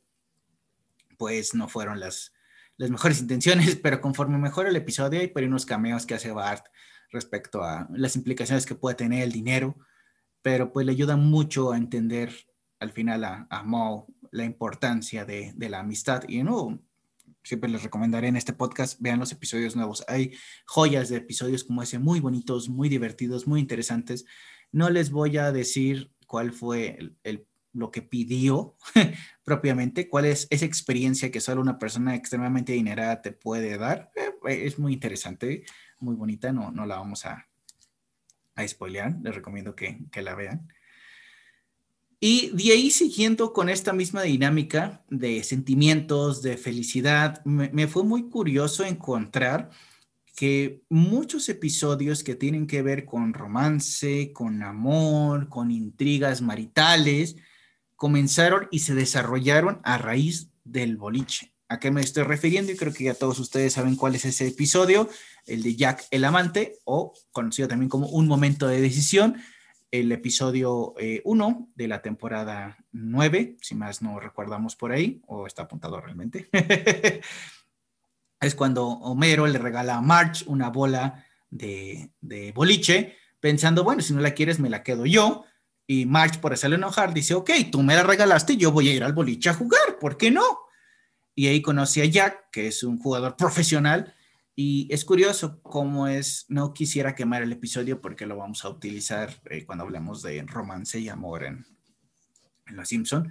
pues 1.19 1.55
no 1.55 1.69
fueron 1.69 2.01
las, 2.01 2.33
las 2.79 2.89
mejores 2.89 3.21
intenciones, 3.21 3.77
pero 3.77 4.01
conforme 4.01 4.39
mejora 4.39 4.71
el 4.71 4.77
episodio 4.77 5.21
hay 5.21 5.29
por 5.29 5.43
unos 5.43 5.67
cameos 5.67 6.07
que 6.07 6.15
hace 6.15 6.31
Bart 6.31 6.67
respecto 7.11 7.62
a 7.62 7.88
las 7.92 8.16
implicaciones 8.16 8.66
que 8.66 8.75
puede 8.75 8.97
tener 8.97 9.23
el 9.23 9.33
dinero, 9.33 9.77
pero 10.42 10.73
pues 10.73 10.87
le 10.87 10.92
ayuda 10.92 11.16
mucho 11.16 11.73
a 11.73 11.77
entender 11.77 12.33
al 12.79 12.90
final 12.90 13.25
a, 13.25 13.47
a 13.51 13.62
Mo 13.62 14.07
la 14.31 14.45
importancia 14.45 15.25
de, 15.25 15.55
la 15.59 15.81
amistad. 15.81 16.25
Y 16.29 16.42
no, 16.42 16.83
siempre 17.42 17.71
les 17.71 17.83
recomendaré 17.83 18.29
en 18.29 18.37
este 18.37 18.53
podcast, 18.53 19.01
vean 19.01 19.19
los 19.19 19.33
episodios 19.33 19.77
nuevos. 19.77 20.05
Hay 20.09 20.33
joyas 20.66 21.09
de 21.09 21.16
episodios 21.16 21.64
como 21.64 21.83
ese, 21.83 21.99
muy 21.99 22.21
bonitos, 22.21 22.69
muy 22.69 22.88
divertidos, 22.88 23.47
muy 23.47 23.61
interesantes. 23.61 24.25
No 24.73 24.90
les 24.90 25.11
voy 25.11 25.38
a 25.38 25.53
decir 25.53 26.12
cuál 26.27 26.53
fue 26.53 26.99
el 27.25 27.47
lo 27.77 27.90
que 27.90 28.03
pidió 28.03 28.75
propiamente, 29.45 30.09
cuál 30.09 30.25
es 30.25 30.47
esa 30.51 30.64
experiencia 30.64 31.31
que 31.31 31.40
solo 31.40 31.61
una 31.61 31.79
persona 31.79 32.14
extremadamente 32.14 32.73
adinerada 32.73 33.23
te 33.23 33.33
puede 33.33 33.77
dar. 33.77 34.11
Eh, 34.16 34.64
es 34.64 34.79
muy 34.79 34.95
interesante 34.95 35.64
muy 35.99 36.15
bonita, 36.15 36.53
no, 36.53 36.71
no 36.71 36.87
la 36.87 36.97
vamos 36.97 37.27
a, 37.27 37.47
a 38.55 38.67
spoilear, 38.67 39.17
les 39.23 39.35
recomiendo 39.35 39.75
que, 39.75 39.99
que 40.11 40.23
la 40.23 40.35
vean. 40.35 40.73
Y 42.19 42.51
de 42.51 42.73
ahí 42.73 42.91
siguiendo 42.91 43.53
con 43.53 43.69
esta 43.69 43.93
misma 43.93 44.23
dinámica 44.23 45.05
de 45.11 45.45
sentimientos, 45.45 46.43
de 46.43 46.57
felicidad, 46.57 47.45
me, 47.45 47.71
me, 47.71 47.87
fue 47.87 48.05
muy 48.05 48.31
curioso 48.31 48.85
encontrar 48.85 49.71
que 50.35 50.83
muchos 50.89 51.49
episodios 51.49 52.23
que 52.23 52.35
tienen 52.35 52.67
que 52.67 52.83
ver 52.83 53.05
con 53.05 53.33
romance, 53.33 54.33
con 54.33 54.63
amor, 54.63 55.49
con 55.49 55.71
intrigas 55.71 56.43
maritales, 56.43 57.37
comenzaron 57.97 58.69
y 58.71 58.81
se 58.81 58.95
desarrollaron 58.95 59.81
a 59.83 59.99
raíz 59.99 60.51
del 60.65 60.97
boliche. 60.97 61.56
¿A 61.69 61.81
qué 61.81 61.91
me 61.91 62.01
estoy 62.01 62.23
refiriendo? 62.23 62.71
Y 62.71 62.77
creo 62.77 62.93
que 62.93 63.05
ya 63.05 63.15
todos 63.15 63.41
ustedes 63.41 63.73
saben 63.73 63.97
cuál 63.97 64.15
es 64.15 64.25
ese 64.25 64.47
episodio, 64.47 65.09
el 65.47 65.63
de 65.63 65.75
Jack 65.75 66.07
el 66.13 66.25
amante, 66.25 66.79
o 66.85 67.13
conocido 67.33 67.67
también 67.67 67.89
como 67.89 68.09
Un 68.09 68.29
momento 68.29 68.69
de 68.69 68.81
decisión, 68.81 69.37
el 69.91 70.13
episodio 70.13 70.95
1 71.25 71.49
eh, 71.49 71.73
de 71.75 71.89
la 71.89 72.03
temporada 72.03 72.77
9, 72.93 73.57
si 73.61 73.75
más 73.75 74.01
no 74.01 74.21
recordamos 74.21 74.77
por 74.77 74.93
ahí, 74.93 75.21
o 75.27 75.47
está 75.47 75.63
apuntado 75.63 76.01
realmente. 76.01 76.49
es 78.41 78.55
cuando 78.55 78.87
Homero 78.87 79.47
le 79.49 79.59
regala 79.59 79.97
a 79.97 80.01
March 80.01 80.45
una 80.47 80.71
bola 80.71 81.25
de, 81.51 82.13
de 82.21 82.53
boliche, 82.53 83.17
pensando, 83.41 83.83
bueno, 83.83 84.03
si 84.03 84.15
no 84.15 84.21
la 84.21 84.35
quieres, 84.35 84.61
me 84.61 84.71
la 84.71 84.85
quedo 84.85 85.05
yo. 85.05 85.45
Y 85.89 86.07
March, 86.07 86.41
por 86.41 86.53
hacerle 86.53 86.77
enojar, 86.77 87.13
dice, 87.13 87.35
ok, 87.35 87.51
tú 87.73 87.83
me 87.83 87.95
la 87.95 88.05
regalaste, 88.05 88.57
yo 88.57 88.71
voy 88.71 88.89
a 88.89 88.93
ir 88.93 89.03
al 89.03 89.13
boliche 89.13 89.51
a 89.51 89.55
jugar, 89.55 89.99
¿por 90.01 90.17
qué 90.17 90.31
no? 90.31 90.66
Y 91.37 91.49
ahí 91.49 91.61
conocí 91.61 92.01
a 92.01 92.07
Jack, 92.07 92.51
que 92.51 92.66
es 92.66 92.83
un 92.83 92.99
jugador 92.99 93.37
profesional, 93.37 94.14
y 94.57 94.88
es 94.90 95.05
curioso 95.05 95.61
cómo 95.62 96.09
es, 96.09 96.46
no 96.49 96.72
quisiera 96.72 97.14
quemar 97.14 97.42
el 97.42 97.53
episodio 97.53 98.01
porque 98.01 98.25
lo 98.25 98.38
vamos 98.38 98.64
a 98.64 98.70
utilizar 98.70 99.31
eh, 99.51 99.66
cuando 99.66 99.85
hablemos 99.85 100.22
de 100.22 100.42
romance 100.44 100.99
y 100.99 101.11
amor 101.11 101.44
en, 101.44 101.66
Los 102.68 102.88
Simpson, 102.88 103.31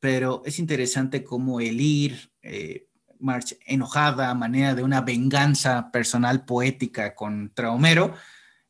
pero 0.00 0.42
es 0.46 0.58
interesante 0.58 1.22
cómo 1.22 1.60
el 1.60 1.78
ir, 1.78 2.32
eh, 2.40 2.88
March 3.20 3.58
enojada, 3.66 4.34
manera 4.34 4.74
de 4.74 4.82
una 4.82 5.02
venganza 5.02 5.90
personal 5.92 6.46
poética 6.46 7.14
contra 7.14 7.70
Homero, 7.70 8.14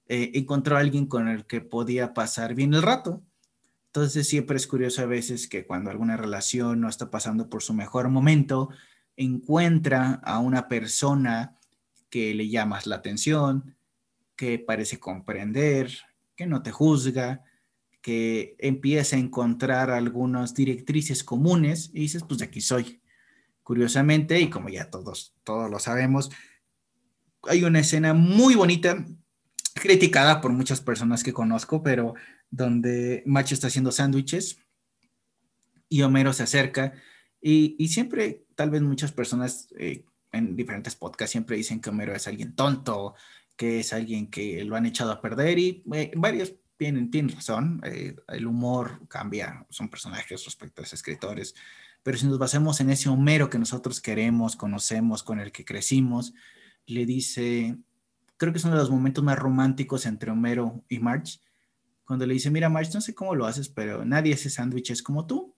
eh, 0.08 0.32
encontró 0.34 0.76
a 0.76 0.80
alguien 0.80 1.06
con 1.06 1.28
el 1.28 1.46
que 1.46 1.60
podía 1.60 2.12
pasar 2.12 2.54
bien 2.54 2.74
el 2.74 2.82
rato. 2.82 3.22
Entonces 3.96 4.28
siempre 4.28 4.58
es 4.58 4.66
curioso 4.66 5.00
a 5.00 5.06
veces 5.06 5.48
que 5.48 5.66
cuando 5.66 5.90
alguna 5.90 6.18
relación 6.18 6.82
no 6.82 6.88
está 6.90 7.10
pasando 7.10 7.48
por 7.48 7.62
su 7.62 7.72
mejor 7.72 8.10
momento, 8.10 8.68
encuentra 9.16 10.20
a 10.22 10.38
una 10.38 10.68
persona 10.68 11.56
que 12.10 12.34
le 12.34 12.50
llamas 12.50 12.86
la 12.86 12.96
atención, 12.96 13.74
que 14.36 14.58
parece 14.58 15.00
comprender, 15.00 15.90
que 16.34 16.44
no 16.44 16.62
te 16.62 16.72
juzga, 16.72 17.42
que 18.02 18.54
empieza 18.58 19.16
a 19.16 19.18
encontrar 19.18 19.90
algunas 19.90 20.52
directrices 20.52 21.24
comunes 21.24 21.88
y 21.94 22.00
dices, 22.00 22.22
pues 22.22 22.40
de 22.40 22.44
aquí 22.44 22.60
soy. 22.60 23.00
Curiosamente, 23.62 24.38
y 24.38 24.50
como 24.50 24.68
ya 24.68 24.90
todos, 24.90 25.34
todos 25.42 25.70
lo 25.70 25.78
sabemos, 25.78 26.30
hay 27.44 27.64
una 27.64 27.80
escena 27.80 28.12
muy 28.12 28.56
bonita, 28.56 29.06
criticada 29.72 30.42
por 30.42 30.52
muchas 30.52 30.82
personas 30.82 31.24
que 31.24 31.32
conozco, 31.32 31.82
pero 31.82 32.12
donde 32.50 33.22
Macho 33.26 33.54
está 33.54 33.66
haciendo 33.66 33.92
sándwiches 33.92 34.58
y 35.88 36.02
Homero 36.02 36.32
se 36.32 36.44
acerca 36.44 36.94
y, 37.40 37.88
siempre, 37.88 38.44
tal 38.56 38.70
vez 38.70 38.82
muchas 38.82 39.12
personas 39.12 39.68
eh, 39.78 40.04
en 40.32 40.56
diferentes 40.56 40.96
podcasts 40.96 41.30
siempre 41.30 41.56
dicen 41.56 41.80
que 41.80 41.90
Homero 41.90 42.14
es 42.14 42.26
alguien 42.26 42.56
tonto, 42.56 43.14
que 43.56 43.80
es 43.80 43.92
alguien 43.92 44.28
que 44.28 44.64
lo 44.64 44.74
han 44.74 44.86
echado 44.86 45.12
a 45.12 45.20
perder 45.20 45.58
y 45.58 45.84
eh, 45.92 46.10
varios 46.16 46.54
tienen, 46.76 47.28
razón, 47.28 47.80
eh, 47.84 48.16
el 48.28 48.46
humor 48.46 49.06
cambia, 49.08 49.66
son 49.70 49.88
personajes 49.88 50.44
respecto 50.44 50.80
a 50.80 50.84
los 50.84 50.92
escritores, 50.92 51.54
pero 52.02 52.18
si 52.18 52.26
nos 52.26 52.38
basamos 52.38 52.80
en 52.80 52.90
ese 52.90 53.08
Homero 53.08 53.48
que 53.48 53.58
nosotros 53.58 54.00
queremos, 54.00 54.56
conocemos, 54.56 55.22
con 55.22 55.40
el 55.40 55.52
que 55.52 55.64
crecimos, 55.64 56.34
le 56.86 57.06
dice, 57.06 57.78
creo 58.36 58.52
que 58.52 58.58
es 58.58 58.64
uno 58.64 58.74
de 58.74 58.80
los 58.80 58.90
momentos 58.90 59.24
más 59.24 59.38
románticos 59.38 60.04
entre 60.06 60.30
Homero 60.30 60.84
y 60.88 60.98
Marge, 60.98 61.38
cuando 62.06 62.24
le 62.24 62.34
dice, 62.34 62.50
mira 62.50 62.68
Marge, 62.68 62.92
no 62.94 63.00
sé 63.00 63.14
cómo 63.14 63.34
lo 63.34 63.46
haces, 63.46 63.68
pero 63.68 64.04
nadie 64.04 64.34
hace 64.34 64.48
sándwiches 64.48 65.02
como 65.02 65.26
tú. 65.26 65.54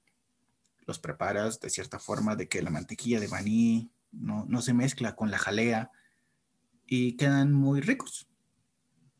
Los 0.86 0.98
preparas 0.98 1.60
de 1.60 1.68
cierta 1.68 1.98
forma 1.98 2.36
de 2.36 2.48
que 2.48 2.62
la 2.62 2.70
mantequilla 2.70 3.20
de 3.20 3.28
maní 3.28 3.90
no, 4.12 4.46
no 4.48 4.62
se 4.62 4.72
mezcla 4.72 5.14
con 5.14 5.30
la 5.30 5.38
jalea 5.38 5.90
y 6.86 7.12
quedan 7.16 7.52
muy 7.52 7.82
ricos. 7.82 8.28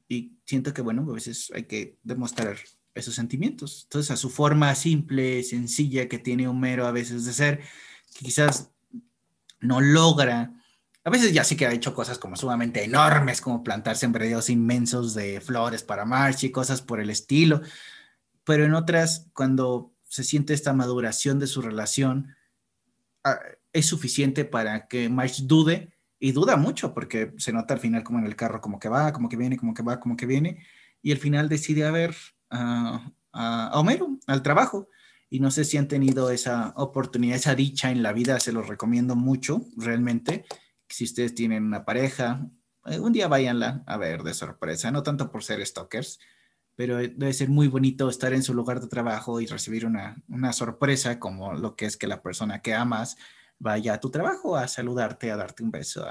Y 0.08 0.38
siento 0.46 0.72
que, 0.72 0.80
bueno, 0.80 1.06
a 1.08 1.12
veces 1.12 1.52
hay 1.54 1.64
que 1.64 1.98
demostrar 2.02 2.56
esos 2.94 3.14
sentimientos. 3.14 3.82
Entonces, 3.84 4.10
a 4.10 4.16
su 4.16 4.30
forma 4.30 4.74
simple, 4.74 5.42
sencilla 5.42 6.08
que 6.08 6.18
tiene 6.18 6.48
Homero 6.48 6.86
a 6.86 6.92
veces 6.92 7.26
de 7.26 7.34
ser, 7.34 7.60
que 8.14 8.24
quizás 8.24 8.70
no 9.60 9.82
logra, 9.82 10.57
a 11.08 11.10
veces 11.10 11.32
ya 11.32 11.42
sí 11.42 11.56
que 11.56 11.66
ha 11.66 11.72
hecho 11.72 11.94
cosas 11.94 12.18
como 12.18 12.36
sumamente 12.36 12.84
enormes, 12.84 13.40
como 13.40 13.64
plantar 13.64 13.96
sembradíos 13.96 14.50
inmensos 14.50 15.14
de 15.14 15.40
flores 15.40 15.82
para 15.82 16.04
March 16.04 16.44
y 16.44 16.50
cosas 16.50 16.82
por 16.82 17.00
el 17.00 17.08
estilo, 17.08 17.62
pero 18.44 18.66
en 18.66 18.74
otras, 18.74 19.26
cuando 19.32 19.94
se 20.04 20.22
siente 20.22 20.52
esta 20.52 20.74
maduración 20.74 21.38
de 21.38 21.46
su 21.46 21.62
relación, 21.62 22.36
ah, 23.24 23.38
es 23.72 23.86
suficiente 23.86 24.44
para 24.44 24.86
que 24.86 25.08
March 25.08 25.44
dude 25.44 25.94
y 26.18 26.32
duda 26.32 26.58
mucho 26.58 26.92
porque 26.92 27.32
se 27.38 27.54
nota 27.54 27.72
al 27.72 27.80
final 27.80 28.04
como 28.04 28.18
en 28.18 28.26
el 28.26 28.36
carro, 28.36 28.60
como 28.60 28.78
que 28.78 28.90
va, 28.90 29.10
como 29.14 29.30
que 29.30 29.38
viene, 29.38 29.56
como 29.56 29.72
que 29.72 29.82
va, 29.82 30.00
como 30.00 30.14
que 30.14 30.26
viene, 30.26 30.62
y 31.00 31.12
al 31.12 31.18
final 31.18 31.48
decide 31.48 31.86
a 31.86 31.90
ver 31.90 32.14
a, 32.50 33.10
Homero, 33.72 34.18
al 34.26 34.42
trabajo. 34.42 34.90
Y 35.30 35.40
no 35.40 35.50
sé 35.50 35.64
si 35.64 35.78
han 35.78 35.88
tenido 35.88 36.30
esa 36.30 36.74
oportunidad, 36.76 37.36
esa 37.36 37.54
dicha 37.54 37.90
en 37.90 38.02
la 38.02 38.12
vida, 38.12 38.40
se 38.40 38.52
los 38.52 38.68
recomiendo 38.68 39.16
mucho, 39.16 39.64
realmente. 39.76 40.44
Si 40.88 41.04
ustedes 41.04 41.34
tienen 41.34 41.64
una 41.64 41.84
pareja, 41.84 42.48
eh, 42.86 42.98
un 42.98 43.12
día 43.12 43.28
váyanla 43.28 43.82
a 43.86 43.96
ver 43.96 44.22
de 44.22 44.34
sorpresa, 44.34 44.90
no 44.90 45.02
tanto 45.02 45.30
por 45.30 45.44
ser 45.44 45.64
stalkers, 45.64 46.18
pero 46.74 46.98
debe 46.98 47.32
ser 47.32 47.48
muy 47.48 47.66
bonito 47.68 48.08
estar 48.08 48.32
en 48.32 48.42
su 48.42 48.54
lugar 48.54 48.80
de 48.80 48.86
trabajo 48.86 49.40
y 49.40 49.46
recibir 49.46 49.84
una, 49.84 50.22
una 50.28 50.52
sorpresa 50.52 51.18
como 51.18 51.54
lo 51.54 51.74
que 51.74 51.86
es 51.86 51.96
que 51.96 52.06
la 52.06 52.22
persona 52.22 52.62
que 52.62 52.74
amas 52.74 53.16
vaya 53.58 53.94
a 53.94 54.00
tu 54.00 54.10
trabajo 54.10 54.56
a 54.56 54.68
saludarte, 54.68 55.30
a 55.30 55.36
darte 55.36 55.62
un 55.64 55.72
beso, 55.72 56.06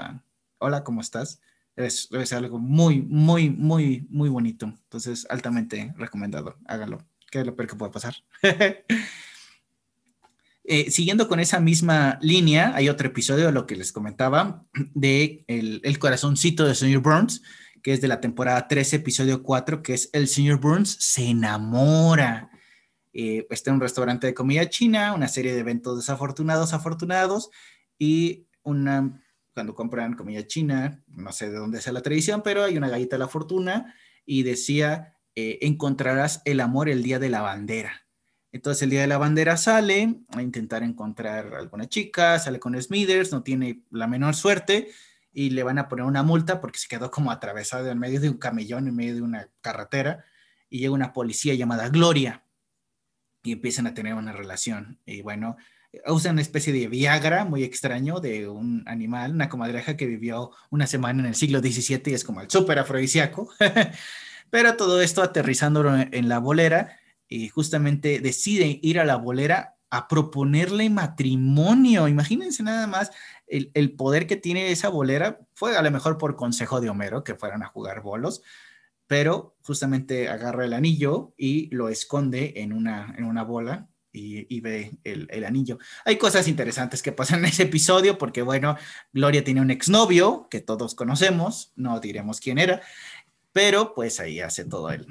hola, 0.58 0.84
¿cómo 0.84 1.00
estás? 1.00 1.40
Es, 1.74 2.08
es 2.12 2.32
algo 2.32 2.58
muy, 2.58 3.02
muy, 3.02 3.50
muy, 3.50 4.06
muy 4.10 4.28
bonito. 4.28 4.66
Entonces, 4.66 5.26
altamente 5.30 5.94
recomendado. 5.96 6.56
Hágalo. 6.66 6.98
¿Qué 7.30 7.40
es 7.40 7.46
lo 7.46 7.54
peor 7.54 7.68
que 7.68 7.76
puede 7.76 7.92
pasar? 7.92 8.16
Eh, 10.70 10.90
siguiendo 10.90 11.28
con 11.28 11.40
esa 11.40 11.60
misma 11.60 12.18
línea, 12.20 12.72
hay 12.74 12.90
otro 12.90 13.08
episodio 13.08 13.50
lo 13.50 13.66
que 13.66 13.74
les 13.74 13.90
comentaba 13.90 14.66
de 14.94 15.44
el, 15.48 15.80
el, 15.82 15.98
corazoncito 15.98 16.66
de 16.66 16.74
señor 16.74 17.00
Burns, 17.00 17.42
que 17.82 17.94
es 17.94 18.02
de 18.02 18.08
la 18.08 18.20
temporada 18.20 18.68
13, 18.68 18.96
episodio 18.96 19.42
4, 19.42 19.82
que 19.82 19.94
es 19.94 20.10
el 20.12 20.28
señor 20.28 20.60
Burns 20.60 20.96
se 21.00 21.30
enamora 21.30 22.50
eh, 23.20 23.46
está 23.50 23.70
en 23.70 23.76
un 23.76 23.80
restaurante 23.80 24.28
de 24.28 24.34
comida 24.34 24.68
china, 24.68 25.12
una 25.12 25.26
serie 25.26 25.52
de 25.52 25.58
eventos 25.58 25.96
desafortunados, 25.96 26.72
afortunados, 26.72 27.50
y 27.98 28.46
una, 28.62 29.20
cuando 29.54 29.74
compran 29.74 30.14
comida 30.14 30.46
china, 30.46 31.02
no 31.08 31.32
sé 31.32 31.50
de 31.50 31.58
dónde 31.58 31.80
sea 31.80 31.92
la 31.92 32.02
tradición, 32.02 32.42
pero 32.44 32.62
hay 32.62 32.76
una 32.76 32.88
galleta 32.88 33.16
de 33.16 33.20
la 33.20 33.28
fortuna 33.28 33.92
y 34.24 34.44
decía, 34.44 35.16
eh, 35.34 35.58
encontrarás 35.62 36.42
el 36.44 36.60
amor 36.60 36.88
el 36.88 37.02
día 37.02 37.18
de 37.18 37.30
la 37.30 37.40
bandera. 37.40 38.07
Entonces 38.52 38.82
el 38.82 38.90
día 38.90 39.02
de 39.02 39.06
la 39.06 39.18
bandera 39.18 39.56
sale 39.56 40.20
a 40.34 40.42
intentar 40.42 40.82
encontrar 40.82 41.54
alguna 41.54 41.88
chica, 41.88 42.38
sale 42.38 42.58
con 42.58 42.80
Smithers, 42.80 43.30
no 43.30 43.42
tiene 43.42 43.82
la 43.90 44.06
menor 44.06 44.34
suerte 44.34 44.88
y 45.32 45.50
le 45.50 45.62
van 45.62 45.78
a 45.78 45.88
poner 45.88 46.06
una 46.06 46.22
multa 46.22 46.60
porque 46.60 46.78
se 46.78 46.88
quedó 46.88 47.10
como 47.10 47.30
atravesado 47.30 47.90
en 47.90 47.98
medio 47.98 48.20
de 48.20 48.30
un 48.30 48.38
camellón, 48.38 48.88
en 48.88 48.96
medio 48.96 49.14
de 49.16 49.22
una 49.22 49.48
carretera 49.60 50.24
y 50.70 50.78
llega 50.78 50.92
una 50.92 51.12
policía 51.12 51.54
llamada 51.54 51.90
Gloria 51.90 52.44
y 53.42 53.52
empiezan 53.52 53.86
a 53.86 53.94
tener 53.94 54.14
una 54.14 54.32
relación. 54.32 54.98
Y 55.04 55.20
bueno, 55.20 55.56
usan 56.06 56.32
una 56.32 56.42
especie 56.42 56.72
de 56.72 56.88
Viagra 56.88 57.44
muy 57.44 57.64
extraño 57.64 58.18
de 58.20 58.48
un 58.48 58.82
animal, 58.86 59.32
una 59.32 59.50
comadreja 59.50 59.96
que 59.96 60.06
vivió 60.06 60.52
una 60.70 60.86
semana 60.86 61.20
en 61.20 61.26
el 61.26 61.34
siglo 61.34 61.60
XVII 61.60 62.02
y 62.06 62.14
es 62.14 62.24
como 62.24 62.40
el 62.40 62.50
súper 62.50 62.78
afrodisíaco. 62.78 63.50
Pero 64.50 64.76
todo 64.76 65.02
esto 65.02 65.22
aterrizándolo 65.22 65.94
en 65.96 66.28
la 66.30 66.38
bolera 66.38 66.97
y 67.28 67.48
justamente 67.48 68.20
decide 68.20 68.80
ir 68.82 68.98
a 68.98 69.04
la 69.04 69.16
bolera 69.16 69.76
a 69.90 70.08
proponerle 70.08 70.90
matrimonio. 70.90 72.08
Imagínense 72.08 72.62
nada 72.62 72.86
más 72.86 73.10
el, 73.46 73.70
el, 73.74 73.92
poder 73.92 74.26
que 74.26 74.36
tiene 74.36 74.70
esa 74.70 74.88
bolera. 74.88 75.40
Fue 75.54 75.76
a 75.76 75.82
lo 75.82 75.90
mejor 75.90 76.18
por 76.18 76.36
consejo 76.36 76.80
de 76.80 76.90
Homero 76.90 77.24
que 77.24 77.34
fueran 77.34 77.62
a 77.62 77.68
jugar 77.68 78.02
bolos, 78.02 78.42
pero 79.06 79.56
justamente 79.62 80.28
agarra 80.28 80.64
el 80.64 80.74
anillo 80.74 81.32
y 81.36 81.74
lo 81.74 81.88
esconde 81.88 82.54
en 82.56 82.72
una, 82.72 83.14
en 83.16 83.24
una 83.24 83.42
bola 83.42 83.88
y, 84.12 84.60
ve 84.60 84.98
el, 85.04 85.28
el, 85.30 85.44
anillo. 85.44 85.78
Hay 86.04 86.16
cosas 86.16 86.48
interesantes 86.48 87.02
que 87.02 87.12
pasan 87.12 87.40
en 87.40 87.46
ese 87.46 87.64
episodio 87.64 88.18
porque, 88.18 88.42
bueno, 88.42 88.76
Gloria 89.12 89.44
tiene 89.44 89.60
un 89.60 89.70
exnovio 89.70 90.48
que 90.50 90.60
todos 90.60 90.94
conocemos, 90.94 91.72
no 91.76 92.00
diremos 92.00 92.40
quién 92.40 92.58
era, 92.58 92.82
pero 93.52 93.94
pues 93.94 94.18
ahí 94.18 94.40
hace 94.40 94.64
todo 94.64 94.90
el, 94.90 95.06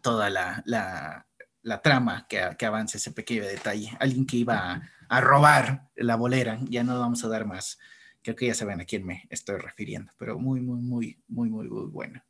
toda 0.00 0.30
la, 0.30 0.62
la, 0.66 1.26
la 1.62 1.82
trama 1.82 2.26
que, 2.28 2.40
que 2.58 2.66
avanza 2.66 2.98
ese 2.98 3.12
pequeño 3.12 3.44
detalle. 3.44 3.96
Alguien 4.00 4.26
que 4.26 4.36
iba 4.36 4.72
a, 4.72 4.90
a 5.08 5.20
robar 5.20 5.88
la 5.96 6.16
bolera, 6.16 6.58
ya 6.68 6.84
no 6.84 6.98
vamos 6.98 7.24
a 7.24 7.28
dar 7.28 7.46
más. 7.46 7.78
Creo 8.22 8.36
que 8.36 8.46
ya 8.46 8.54
saben 8.54 8.80
a 8.80 8.84
quién 8.84 9.06
me 9.06 9.26
estoy 9.30 9.56
refiriendo, 9.56 10.12
pero 10.18 10.38
muy, 10.38 10.60
muy, 10.60 10.80
muy, 10.80 11.22
muy, 11.28 11.50
muy, 11.50 11.68
muy 11.68 11.86
bueno. 11.86 12.22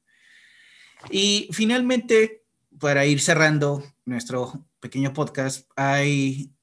Y 1.11 1.49
finalmente, 1.53 2.45
para 2.79 3.07
ir 3.07 3.21
cerrando 3.21 3.83
nuestro 4.05 4.67
pequeño 4.81 5.13
podcast, 5.13 5.71
hay 5.77 6.55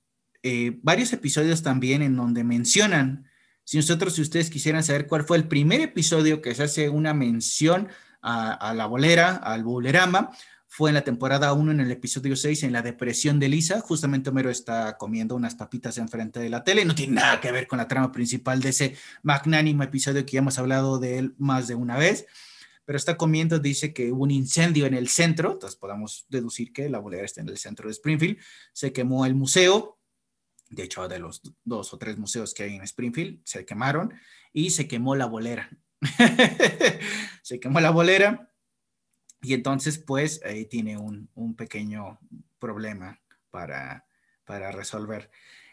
eh, 0.44 0.80
varios 0.82 1.12
episodios 1.14 1.64
también 1.64 2.02
en 2.02 2.16
donde 2.16 2.44
mencionan, 2.44 3.30
si 3.64 3.78
nosotros, 3.78 4.14
si 4.16 4.22
ustedes 4.22 4.50
quisieran 4.50 4.84
saber 4.84 5.08
cuál 5.08 5.24
fue 5.24 5.38
el 5.38 5.48
primer 5.48 5.82
episodio 5.82 6.42
que 6.42 6.56
se 6.56 6.64
hace 6.64 6.90
una 6.90 7.14
mención 7.14 7.90
a, 8.22 8.74
la 8.74 8.86
bolera, 8.88 9.36
al 9.36 9.64
bolerama, 9.64 10.32
fue 10.68 10.90
en 10.90 10.96
la 10.96 11.04
temporada 11.04 11.54
1, 11.54 11.72
en 11.72 11.80
el 11.80 11.92
episodio 11.92 12.36
6, 12.36 12.64
en 12.64 12.74
la 12.74 12.82
depresión 12.82 13.40
de 13.40 13.50
Lisa. 13.50 13.80
Justamente 13.82 14.30
Homero 14.30 14.50
está 14.50 14.98
comiendo 14.98 15.36
unas 15.36 15.56
papitas 15.56 15.98
enfrente 15.98 16.40
de 16.40 16.50
la 16.50 16.64
tele. 16.64 16.86
No 16.86 16.94
tiene 16.94 17.14
nada 17.14 17.40
que 17.40 17.52
ver 17.52 17.68
con 17.68 17.78
la 17.78 17.88
trama 17.88 18.12
principal 18.12 18.62
de 18.62 18.70
ese 18.70 18.96
magnánimo 19.24 19.84
episodio 19.84 20.26
que 20.26 20.34
ya 20.34 20.40
hemos 20.40 20.60
hablado 20.60 21.00
de 21.00 21.20
él 21.20 21.36
más 21.38 21.68
de 21.68 21.76
una 21.76 21.98
vez 21.98 22.26
pero 22.88 22.96
está 22.96 23.18
comiendo, 23.18 23.60
dice 23.60 23.94
que 23.94 24.14
hubo 24.14 24.24
un 24.24 24.32
incendio 24.32 24.86
en 24.86 24.94
el 24.94 25.10
centro, 25.10 25.52
entonces 25.52 25.78
podemos 25.78 26.26
deducir 26.30 26.72
que 26.72 26.88
la 26.88 27.00
bolera 27.00 27.26
está 27.26 27.42
en 27.42 27.50
el 27.50 27.58
centro 27.58 27.90
de 27.90 27.92
Springfield, 27.92 28.38
se 28.72 28.94
quemó 28.94 29.26
el 29.26 29.36
museo, 29.36 30.00
de 30.70 30.84
hecho 30.84 31.06
de 31.10 31.20
los 31.20 31.42
dos 31.66 31.94
o 31.94 31.98
tres 31.98 32.18
museos 32.18 32.54
que 32.54 32.64
hay 32.64 32.76
en 32.76 32.84
Springfield, 32.84 33.42
se 33.44 33.66
quemaron 33.66 34.14
y 34.54 34.70
se 34.70 34.88
quemó 34.88 35.16
la 35.16 35.26
bolera. 35.26 35.70
se 37.42 37.60
quemó 37.60 37.82
la 37.82 37.92
bolera 37.92 38.47
y 39.42 39.54
entonces 39.54 39.98
pues 40.00 40.42
ahí 40.44 40.66
tiene 40.66 40.98
un, 40.98 41.30
un 41.36 41.56
pequeño 41.56 42.20
problema 42.60 43.20
para, 43.52 44.06
para 44.46 44.72
resolver. 44.72 45.30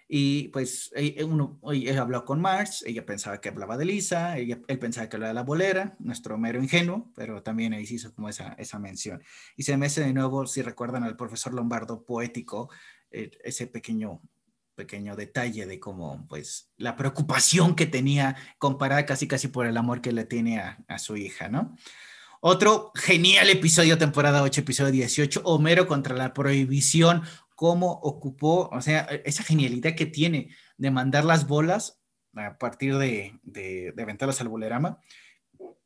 Y 0.07 0.49
pues 0.49 0.93
e, 0.95 1.15
e, 1.19 1.25
uno, 1.25 1.59
ella 1.73 2.03
habló 2.03 2.25
con 2.25 2.41
Marge, 2.41 2.89
ella 2.89 3.07
pensaba 3.07 3.41
que 3.41 3.49
hablaba 3.49 3.79
de 3.79 3.87
Lisa, 3.87 4.37
ella, 4.37 4.61
él 4.69 4.79
pensaba 4.79 5.09
que 5.09 5.17
hablaba 5.17 5.29
de 5.29 5.35
la 5.35 5.43
bolera, 5.43 5.97
nuestro 5.99 6.37
mero 6.37 6.63
ingenuo, 6.63 7.11
pero 7.15 7.43
también 7.43 7.73
ahí 7.73 7.87
se 7.87 7.95
hizo 7.95 8.15
como 8.15 8.29
esa, 8.29 8.55
esa 8.59 8.79
mención. 8.79 9.23
Y 9.57 9.63
se 9.63 9.77
me 9.77 9.87
hace 9.87 10.03
de 10.03 10.13
nuevo, 10.13 10.47
si 10.47 10.61
recuerdan 10.61 11.05
al 11.05 11.17
profesor 11.17 11.55
Lombardo 11.55 12.05
poético, 12.05 12.71
eh, 13.11 13.31
ese 13.43 13.67
pequeño 13.67 14.21
pequeño 14.77 15.15
detalle 15.15 15.67
de 15.67 15.79
cómo, 15.79 16.27
pues, 16.29 16.73
la 16.77 16.97
preocupación 16.97 17.77
que 17.77 17.87
tenía 17.87 18.37
comparada 18.59 19.07
casi 19.07 19.29
casi 19.29 19.47
por 19.47 19.67
el 19.67 19.77
amor 19.77 20.01
que 20.01 20.11
le 20.11 20.25
tiene 20.25 20.59
a 20.59 20.99
su 20.99 21.17
hija, 21.17 21.49
¿no? 21.49 21.77
Otro 22.47 22.93
genial 22.95 23.49
episodio, 23.49 23.97
temporada 23.97 24.43
8, 24.43 24.61
episodio 24.61 24.93
18, 24.93 25.41
Homero 25.45 25.87
contra 25.87 26.15
la 26.15 26.35
prohibición, 26.35 27.23
cómo 27.55 27.91
ocupó, 27.91 28.69
o 28.69 28.83
sea, 28.83 29.01
esa 29.25 29.43
genialidad 29.43 29.95
que 29.95 30.05
tiene 30.05 30.51
de 30.77 30.91
mandar 30.91 31.25
las 31.25 31.49
bolas 31.49 32.03
a 32.35 32.59
partir 32.59 32.99
de, 32.99 33.41
de, 33.45 33.93
de 33.97 34.03
aventarlas 34.03 34.43
al 34.43 34.49
bolerama 34.49 35.01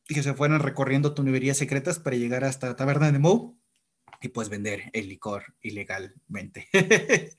y 0.09 0.14
que 0.14 0.25
se 0.25 0.35
fueron 0.35 0.59
recorriendo 0.59 1.14
tuberías 1.14 1.59
secretas 1.59 2.01
para 2.01 2.16
llegar 2.16 2.42
hasta 2.42 2.66
la 2.66 2.75
taberna 2.75 3.12
de 3.12 3.21
Moe 3.21 3.55
y 4.21 4.27
pues 4.27 4.49
vender 4.49 4.90
el 4.94 5.09
licor 5.09 5.55
ilegalmente. 5.62 6.66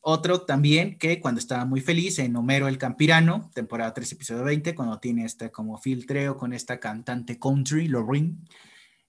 Otro 0.00 0.42
también 0.42 0.98
que 0.98 1.20
cuando 1.20 1.40
estaba 1.40 1.64
muy 1.64 1.80
feliz 1.80 2.18
en 2.18 2.36
Homero 2.36 2.68
el 2.68 2.78
Campirano, 2.78 3.50
temporada 3.54 3.92
3, 3.92 4.12
episodio 4.12 4.44
20, 4.44 4.74
cuando 4.74 5.00
tiene 5.00 5.24
este 5.24 5.50
como 5.50 5.78
filtreo 5.78 6.36
con 6.36 6.52
esta 6.52 6.78
cantante 6.80 7.38
country, 7.38 7.88
Lorraine, 7.88 8.38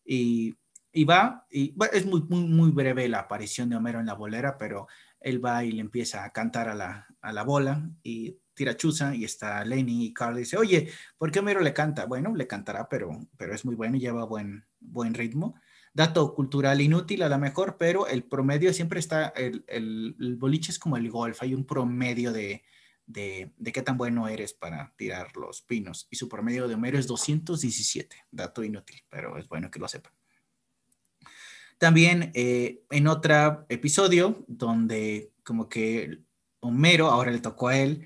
y 0.04 0.56
y 0.92 1.04
va, 1.04 1.46
y 1.52 1.76
es 1.94 2.06
muy, 2.06 2.22
muy, 2.24 2.44
muy 2.46 2.72
breve 2.72 3.08
la 3.08 3.20
aparición 3.20 3.70
de 3.70 3.76
Homero 3.76 4.00
en 4.00 4.08
la 4.08 4.16
bolera, 4.16 4.58
pero 4.58 4.88
él 5.20 5.44
va 5.44 5.64
y 5.64 5.72
le 5.72 5.82
empieza 5.82 6.24
a 6.24 6.32
cantar 6.32 6.68
a 6.70 6.76
la, 6.76 7.08
a 7.22 7.34
la 7.34 7.44
bola 7.44 7.90
y 8.04 8.38
tira 8.54 8.76
chuza 8.76 9.16
y 9.16 9.24
está 9.24 9.64
Lenny 9.64 10.08
y 10.08 10.14
Carl 10.14 10.38
dice, 10.38 10.58
oye, 10.58 10.90
¿por 11.18 11.32
qué 11.32 11.40
Homero 11.40 11.62
le 11.62 11.74
canta? 11.74 12.06
Bueno, 12.06 12.36
le 12.36 12.48
cantará, 12.48 12.90
pero, 12.90 13.28
pero 13.38 13.54
es 13.54 13.66
muy 13.66 13.76
bueno 13.76 13.98
y 13.98 14.00
lleva 14.00 14.26
buen, 14.26 14.66
buen 14.80 15.14
ritmo. 15.14 15.56
Dato 15.94 16.34
cultural 16.34 16.82
inútil 16.82 17.24
a 17.24 17.30
lo 17.30 17.38
mejor, 17.38 17.78
pero 17.78 18.08
el 18.08 18.24
promedio 18.24 18.74
siempre 18.74 19.00
está, 19.00 19.28
el, 19.30 19.64
el, 19.68 20.36
boliche 20.38 20.72
es 20.72 20.80
como 20.80 20.98
el 20.98 21.10
golf, 21.10 21.42
hay 21.42 21.54
un 21.54 21.66
promedio 21.66 22.32
de, 22.32 22.64
de, 23.06 23.54
de, 23.58 23.72
qué 23.72 23.82
tan 23.82 23.98
bueno 23.98 24.28
eres 24.28 24.54
para 24.54 24.94
tirar 24.96 25.36
los 25.36 25.62
pinos 25.62 26.08
y 26.12 26.16
su 26.16 26.30
promedio 26.30 26.68
de 26.68 26.76
Homero 26.76 27.00
es 27.00 27.08
217, 27.08 28.16
dato 28.32 28.64
inútil, 28.64 29.04
pero 29.10 29.38
es 29.38 29.48
bueno 29.48 29.72
que 29.72 29.80
lo 29.80 29.88
sepan. 29.88 30.14
También 31.80 32.32
eh, 32.36 32.84
en 32.92 33.08
otro 33.08 33.66
episodio 33.70 34.44
donde 34.48 35.32
como 35.44 35.70
que 35.70 36.20
Homero, 36.60 37.08
ahora 37.08 37.32
le 37.32 37.40
tocó 37.40 37.70
a 37.70 37.78
él, 37.78 38.06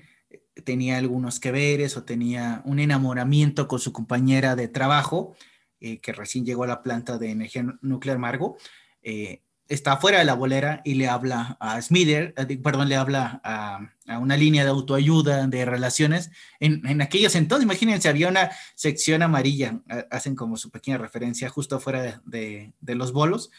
tenía 0.64 0.96
algunos 0.96 1.40
que 1.40 1.50
veres 1.50 1.96
o 1.96 2.04
tenía 2.04 2.62
un 2.64 2.78
enamoramiento 2.78 3.66
con 3.66 3.80
su 3.80 3.92
compañera 3.92 4.54
de 4.54 4.68
trabajo, 4.68 5.34
eh, 5.80 6.00
que 6.00 6.12
recién 6.12 6.44
llegó 6.44 6.64
a 6.64 6.68
la 6.68 6.82
planta 6.82 7.18
de 7.18 7.30
energía 7.30 7.64
nuclear 7.82 8.18
Margo, 8.18 8.56
eh, 9.02 9.42
está 9.68 9.96
fuera 9.96 10.18
de 10.18 10.24
la 10.24 10.34
bolera 10.34 10.82
y 10.84 10.94
le 10.94 11.08
habla 11.08 11.56
a 11.60 11.80
Smither, 11.80 12.34
eh, 12.36 12.58
perdón, 12.58 12.88
le 12.88 12.96
habla 12.96 13.40
a, 13.44 13.80
a, 14.06 14.18
una 14.18 14.36
línea 14.36 14.64
de 14.64 14.70
autoayuda, 14.70 15.46
de 15.46 15.64
relaciones. 15.64 16.30
En, 16.60 16.86
en, 16.86 17.02
aquellos 17.02 17.34
entonces, 17.34 17.64
imagínense, 17.64 18.08
había 18.08 18.28
una 18.28 18.50
sección 18.74 19.22
amarilla, 19.22 19.80
hacen 20.10 20.36
como 20.36 20.56
su 20.56 20.70
pequeña 20.70 20.98
referencia 20.98 21.48
justo 21.48 21.80
fuera 21.80 22.20
de, 22.24 22.72
de, 22.80 22.94
los 22.94 23.12
bolos, 23.12 23.50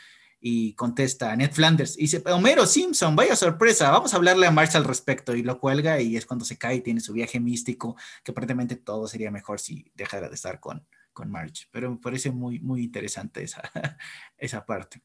y 0.47 0.73
contesta 0.73 1.35
Ned 1.35 1.51
Flanders 1.51 1.97
y 1.97 2.01
dice, 2.01 2.21
Homero 2.27 2.67
Simpson, 2.67 3.15
vaya 3.15 3.35
sorpresa, 3.35 3.89
vamos 3.89 4.13
a 4.13 4.17
hablarle 4.17 4.45
a 4.45 4.51
Marsh 4.51 4.75
al 4.75 4.83
respecto 4.83 5.35
y 5.35 5.41
lo 5.41 5.59
cuelga 5.59 5.99
y 5.99 6.17
es 6.17 6.27
cuando 6.27 6.45
se 6.45 6.57
cae 6.57 6.81
tiene 6.81 6.99
su 6.99 7.13
viaje 7.13 7.39
místico, 7.39 7.95
que 8.23 8.31
aparentemente 8.31 8.75
todo 8.75 9.07
sería 9.07 9.31
mejor 9.31 9.59
si 9.59 9.91
dejara 9.95 10.29
de 10.29 10.35
estar 10.35 10.59
con, 10.59 10.85
con 11.15 11.31
March, 11.31 11.67
pero 11.71 11.89
me 11.89 11.97
parece 11.97 12.29
muy, 12.29 12.59
muy 12.59 12.83
interesante 12.83 13.41
esa, 13.41 13.63
esa 14.37 14.63
parte. 14.67 15.01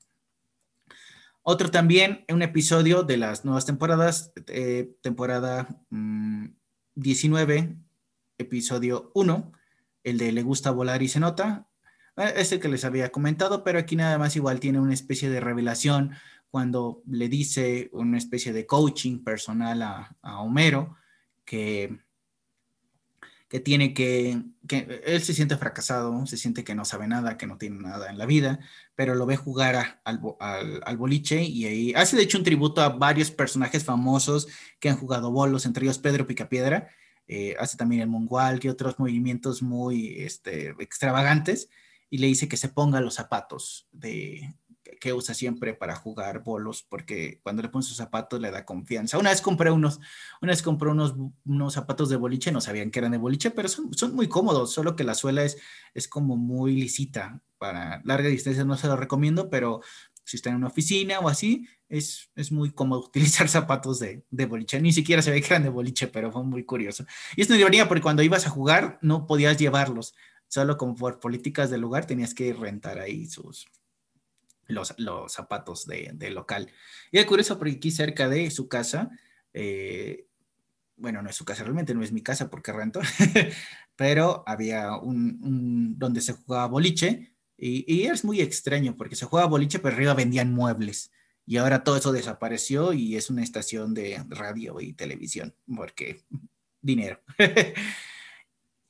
Otro 1.43 1.71
también, 1.71 2.27
un 2.29 2.43
episodio 2.43 3.03
de 3.03 3.17
las 3.17 3.47
nuevas 3.47 3.65
temporadas, 3.65 4.33
eh, 4.49 4.95
temporada 5.01 5.69
mmm, 5.89 6.49
19, 6.97 7.77
episodio 8.37 9.11
1, 9.15 9.53
el 10.05 10.19
de 10.19 10.33
Le 10.33 10.43
gusta 10.43 10.71
volar 10.71 11.03
y 11.03 11.09
se 11.09 11.21
nota, 11.21 11.67
es 12.17 12.53
el 12.53 12.61
que 12.61 12.69
les 12.69 12.85
había 12.85 13.11
comentado, 13.11 13.65
pero 13.65 13.79
aquí 13.79 13.97
nada 13.97 14.19
más 14.19 14.37
igual 14.37 14.61
tiene 14.61 14.81
una 14.81 14.93
especie 14.93 15.31
de 15.31 15.41
revelación 15.41 16.13
cuando 16.51 17.03
le 17.07 17.29
dice 17.29 17.89
una 17.93 18.19
especie 18.19 18.53
de 18.53 18.67
coaching 18.67 19.23
personal 19.25 19.81
a, 19.83 20.17
a 20.21 20.41
Homero 20.41 20.97
que, 21.45 22.01
que 23.51 23.59
tiene 23.59 23.95
que, 23.95 24.41
que, 24.69 25.03
él 25.05 25.21
se 25.23 25.35
siente 25.35 25.57
fracasado, 25.57 26.25
se 26.27 26.37
siente 26.37 26.63
que 26.63 26.77
no 26.77 26.85
sabe 26.85 27.09
nada, 27.09 27.37
que 27.37 27.49
no 27.49 27.59
tiene 27.59 27.81
nada 27.81 28.09
en 28.09 28.17
la 28.17 28.25
vida, 28.25 28.61
pero 28.95 29.17
lo 29.17 29.27
ve 29.27 29.37
jugar 29.37 29.75
a, 29.75 30.01
al, 30.05 30.21
al, 30.85 30.97
boliche 30.97 31.43
y 31.43 31.67
ahí 31.67 31.93
hace 31.95 32.17
de 32.17 32.23
hecho 32.23 32.39
un 32.39 32.45
tributo 32.45 32.81
a 32.81 32.91
varios 32.91 33.33
personajes 33.33 33.85
famosos 33.85 34.47
que 34.79 34.89
han 34.89 34.97
jugado 34.97 35.33
bolos, 35.33 35.67
entre 35.67 35.85
ellos 35.85 35.99
Pedro 35.99 36.29
Picapiedra, 36.29 36.91
eh, 37.27 37.57
hace 37.59 37.77
también 37.77 38.03
el 38.03 38.09
Mongual 38.09 38.61
y 38.63 38.69
otros 38.69 39.01
movimientos 39.01 39.63
muy 39.63 40.21
este, 40.21 40.69
extravagantes 40.79 41.69
y 42.09 42.19
le 42.19 42.29
dice 42.29 42.49
que 42.49 42.57
se 42.57 42.69
ponga 42.69 43.01
los 43.01 43.15
zapatos 43.15 43.89
de, 43.91 44.55
que 45.01 45.13
usa 45.15 45.35
siempre 45.35 45.75
para 45.75 45.97
jugar 45.97 46.45
bolos, 46.45 46.85
porque 46.89 47.41
cuando 47.43 47.63
le 47.63 47.69
pone 47.69 47.83
sus 47.83 47.97
zapatos 47.97 48.41
le 48.41 48.51
da 48.51 48.65
confianza. 48.65 49.19
Una 49.19 49.31
vez 49.31 49.41
compré 49.41 49.71
unos, 49.71 49.99
una 50.41 50.53
vez 50.53 50.63
compré 50.63 50.91
unos, 50.91 51.15
unos 51.45 51.73
zapatos 51.73 52.11
de 52.11 52.17
boliche, 52.17 52.53
no 52.53 52.61
sabían 52.61 52.91
que 52.91 53.01
eran 53.01 53.13
de 53.13 53.19
boliche, 53.19 53.51
pero 53.51 53.69
son, 53.69 53.93
son 53.95 54.15
muy 54.15 54.29
cómodos, 54.29 54.73
solo 54.73 54.95
que 54.95 55.03
la 55.05 55.15
suela 55.15 55.43
es, 55.43 55.57
es 55.95 56.07
como 56.07 56.37
muy 56.37 56.77
lisita. 56.77 57.41
Para 57.59 58.01
larga 58.05 58.29
distancia 58.29 58.65
no 58.65 58.77
se 58.77 58.87
lo 58.87 58.97
recomiendo, 58.97 59.51
pero 59.51 59.81
si 60.23 60.37
está 60.37 60.51
en 60.51 60.57
una 60.57 60.69
oficina 60.69 61.19
o 61.19 61.29
así, 61.29 61.67
es, 61.89 62.31
es 62.37 62.53
muy 62.53 62.71
cómodo 62.71 63.01
utilizar 63.07 63.49
zapatos 63.49 63.99
de, 63.99 64.23
de, 64.31 64.47
boliche. 64.47 64.81
Ni 64.81 64.93
siquiera 64.93 65.23
se 65.23 65.31
ve 65.31 65.41
que 65.41 65.49
eran 65.49 65.65
de 65.65 65.71
boliche, 65.71 66.07
pero 66.07 66.31
fue 66.31 66.45
muy 66.45 66.65
curioso. 66.65 67.05
Y 67.37 67.43
es 67.43 67.49
una 67.49 67.59
ironía 67.59 67.89
porque 67.89 68.03
cuando 68.03 68.23
ibas 68.23 68.47
a 68.47 68.51
jugar 68.51 68.99
no 69.03 69.27
podías 69.27 69.57
llevarlos 69.57 70.15
solo 70.51 70.77
como 70.77 70.97
por 70.97 71.21
políticas 71.21 71.71
del 71.71 71.81
lugar 71.81 72.07
tenías 72.07 72.35
que 72.35 72.53
rentar 72.53 72.99
ahí 72.99 73.27
sus 73.27 73.69
los, 74.71 74.95
los 74.99 75.33
zapatos 75.33 75.87
de, 75.87 76.11
de, 76.15 76.31
local. 76.31 76.71
Y 77.11 77.19
es 77.19 77.27
curioso 77.27 77.59
porque 77.59 77.75
aquí 77.75 77.91
cerca 77.91 78.29
de 78.29 78.51
su 78.51 78.69
casa, 78.69 79.11
eh, 79.53 80.27
bueno, 80.97 81.23
no 81.23 81.31
es 81.31 81.37
su 81.37 81.45
casa 81.45 81.65
realmente, 81.65 81.95
no 81.95 82.03
es 82.03 82.13
mi 82.13 82.23
casa 82.23 82.51
porque 82.51 82.73
rento, 82.73 83.01
pero 83.97 84.45
había 84.47 84.97
un, 84.97 85.39
un, 85.43 85.99
donde 85.99 86.21
se 86.21 86.33
jugaba 86.33 86.67
boliche 86.67 87.33
y, 87.57 87.85
y, 87.93 88.07
es 88.07 88.25
muy 88.25 88.41
extraño 88.41 88.97
porque 88.97 89.17
se 89.17 89.27
jugaba 89.27 89.49
boliche, 89.49 89.79
pero 89.79 89.95
arriba 89.95 90.15
vendían 90.15 90.53
muebles. 90.53 91.11
Y 91.47 91.57
ahora 91.57 91.83
todo 91.83 91.97
eso 91.97 92.13
desapareció 92.13 92.93
y 92.93 93.17
es 93.17 93.29
una 93.29 93.43
estación 93.43 93.93
de 93.93 94.25
radio 94.29 94.81
y 94.81 94.93
televisión, 94.93 95.55
porque 95.75 96.23
dinero. 96.81 97.21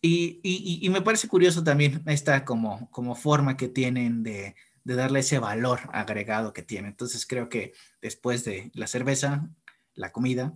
Y, 0.03 0.40
y, 0.43 0.79
y, 0.81 0.88
me 0.88 1.03
parece 1.03 1.29
curioso 1.29 1.62
también 1.62 2.03
esta 2.07 2.47
como, 2.47 2.90
como 2.90 3.14
forma 3.14 3.59
que 3.59 3.69
tienen 3.69 4.23
de, 4.23 4.55
de, 4.90 4.96
darle 4.96 5.20
ese 5.20 5.38
valor 5.38 5.81
agregado 5.92 6.53
que 6.53 6.62
tiene. 6.62 6.88
Entonces 6.88 7.26
creo 7.26 7.48
que 7.48 7.72
después 8.00 8.44
de 8.44 8.70
la 8.74 8.87
cerveza, 8.87 9.48
la 9.94 10.12
comida, 10.12 10.55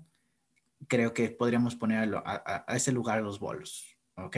creo 0.88 1.14
que 1.14 1.30
podríamos 1.30 1.76
poner 1.76 2.14
a, 2.24 2.64
ese 2.68 2.92
lugar 2.92 3.22
los 3.22 3.38
bolos. 3.38 3.96
¿Ok? 4.16 4.36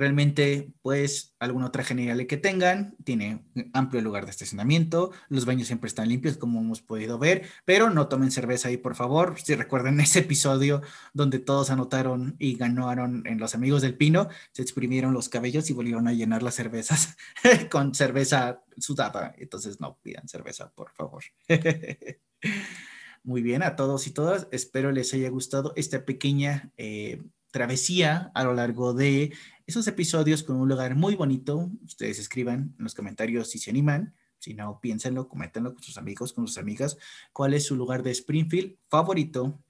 Realmente, 0.00 0.72
pues, 0.80 1.34
alguna 1.40 1.66
otra 1.66 1.84
genial 1.84 2.26
que 2.26 2.38
tengan, 2.38 2.96
tiene 3.04 3.44
amplio 3.74 4.00
lugar 4.00 4.24
de 4.24 4.30
estacionamiento, 4.30 5.12
los 5.28 5.44
baños 5.44 5.66
siempre 5.66 5.88
están 5.88 6.08
limpios, 6.08 6.38
como 6.38 6.58
hemos 6.58 6.80
podido 6.80 7.18
ver, 7.18 7.46
pero 7.66 7.90
no 7.90 8.08
tomen 8.08 8.30
cerveza 8.30 8.68
ahí, 8.68 8.78
por 8.78 8.94
favor. 8.94 9.38
Si 9.38 9.54
recuerdan 9.54 10.00
ese 10.00 10.20
episodio 10.20 10.80
donde 11.12 11.38
todos 11.38 11.68
anotaron 11.68 12.34
y 12.38 12.56
ganaron 12.56 13.24
en 13.26 13.38
Los 13.38 13.54
Amigos 13.54 13.82
del 13.82 13.94
Pino, 13.94 14.28
se 14.52 14.62
exprimieron 14.62 15.12
los 15.12 15.28
cabellos 15.28 15.68
y 15.68 15.74
volvieron 15.74 16.08
a 16.08 16.14
llenar 16.14 16.42
las 16.42 16.54
cervezas 16.54 17.18
con 17.70 17.94
cerveza 17.94 18.62
sudada. 18.78 19.34
Entonces, 19.36 19.80
no 19.80 19.98
pidan 20.02 20.28
cerveza, 20.28 20.70
por 20.70 20.92
favor. 20.92 21.24
Muy 23.22 23.42
bien, 23.42 23.62
a 23.62 23.76
todos 23.76 24.06
y 24.06 24.12
todas, 24.12 24.48
espero 24.50 24.92
les 24.92 25.12
haya 25.12 25.28
gustado 25.28 25.74
esta 25.76 26.06
pequeña 26.06 26.72
eh, 26.78 27.20
travesía 27.50 28.30
a 28.34 28.44
lo 28.44 28.54
largo 28.54 28.94
de 28.94 29.32
esos 29.70 29.86
episodios 29.86 30.42
con 30.42 30.56
un 30.56 30.68
lugar 30.68 30.96
muy 30.96 31.14
bonito. 31.14 31.70
Ustedes 31.84 32.18
escriban 32.18 32.74
en 32.76 32.84
los 32.84 32.94
comentarios 32.94 33.50
si 33.50 33.58
se 33.58 33.70
animan. 33.70 34.14
Si 34.38 34.52
no, 34.52 34.80
piénsenlo, 34.80 35.28
coméntenlo 35.28 35.74
con 35.74 35.82
sus 35.82 35.96
amigos, 35.96 36.32
con 36.32 36.46
sus 36.48 36.58
amigas. 36.58 36.98
¿Cuál 37.32 37.54
es 37.54 37.66
su 37.66 37.76
lugar 37.76 38.02
de 38.02 38.10
Springfield 38.10 38.76
favorito? 38.88 39.62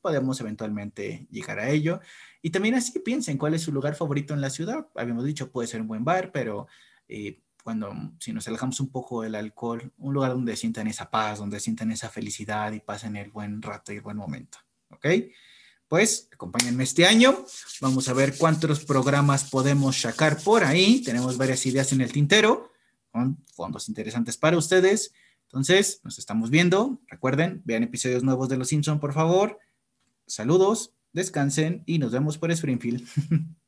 Podemos 0.00 0.40
eventualmente 0.40 1.26
llegar 1.30 1.58
a 1.58 1.68
ello. 1.70 2.00
Y 2.40 2.50
también 2.50 2.76
así 2.76 3.00
piensen 3.00 3.36
cuál 3.36 3.54
es 3.54 3.62
su 3.62 3.72
lugar 3.72 3.96
favorito 3.96 4.32
en 4.32 4.40
la 4.40 4.50
ciudad. 4.50 4.86
Habíamos 4.94 5.24
dicho, 5.24 5.50
puede 5.50 5.66
ser 5.66 5.80
un 5.80 5.88
buen 5.88 6.04
bar, 6.04 6.30
pero 6.30 6.68
eh, 7.08 7.40
cuando, 7.64 7.92
si 8.20 8.32
nos 8.32 8.46
alejamos 8.46 8.78
un 8.78 8.90
poco 8.90 9.22
del 9.22 9.34
alcohol, 9.34 9.92
un 9.98 10.14
lugar 10.14 10.32
donde 10.32 10.56
sientan 10.56 10.86
esa 10.86 11.10
paz, 11.10 11.40
donde 11.40 11.58
sientan 11.58 11.90
esa 11.90 12.10
felicidad 12.10 12.70
y 12.72 12.80
pasen 12.80 13.16
el 13.16 13.30
buen 13.30 13.60
rato 13.60 13.92
y 13.92 13.96
el 13.96 14.02
buen 14.02 14.16
momento. 14.16 14.58
¿Ok? 14.90 15.06
Pues 15.92 16.26
acompáñenme 16.32 16.84
este 16.84 17.04
año. 17.04 17.44
Vamos 17.82 18.08
a 18.08 18.14
ver 18.14 18.38
cuántos 18.38 18.82
programas 18.82 19.44
podemos 19.44 20.00
sacar 20.00 20.42
por 20.42 20.64
ahí. 20.64 21.02
Tenemos 21.02 21.36
varias 21.36 21.66
ideas 21.66 21.92
en 21.92 22.00
el 22.00 22.10
tintero 22.10 22.72
con 23.10 23.36
fondos 23.52 23.90
interesantes 23.90 24.38
para 24.38 24.56
ustedes. 24.56 25.12
Entonces, 25.42 26.00
nos 26.02 26.18
estamos 26.18 26.48
viendo. 26.48 26.98
Recuerden, 27.08 27.60
vean 27.66 27.82
episodios 27.82 28.22
nuevos 28.22 28.48
de 28.48 28.56
Los 28.56 28.68
Simpson, 28.68 29.00
por 29.00 29.12
favor. 29.12 29.58
Saludos, 30.26 30.94
descansen 31.12 31.82
y 31.84 31.98
nos 31.98 32.12
vemos 32.12 32.38
por 32.38 32.50
Springfield. 32.50 33.06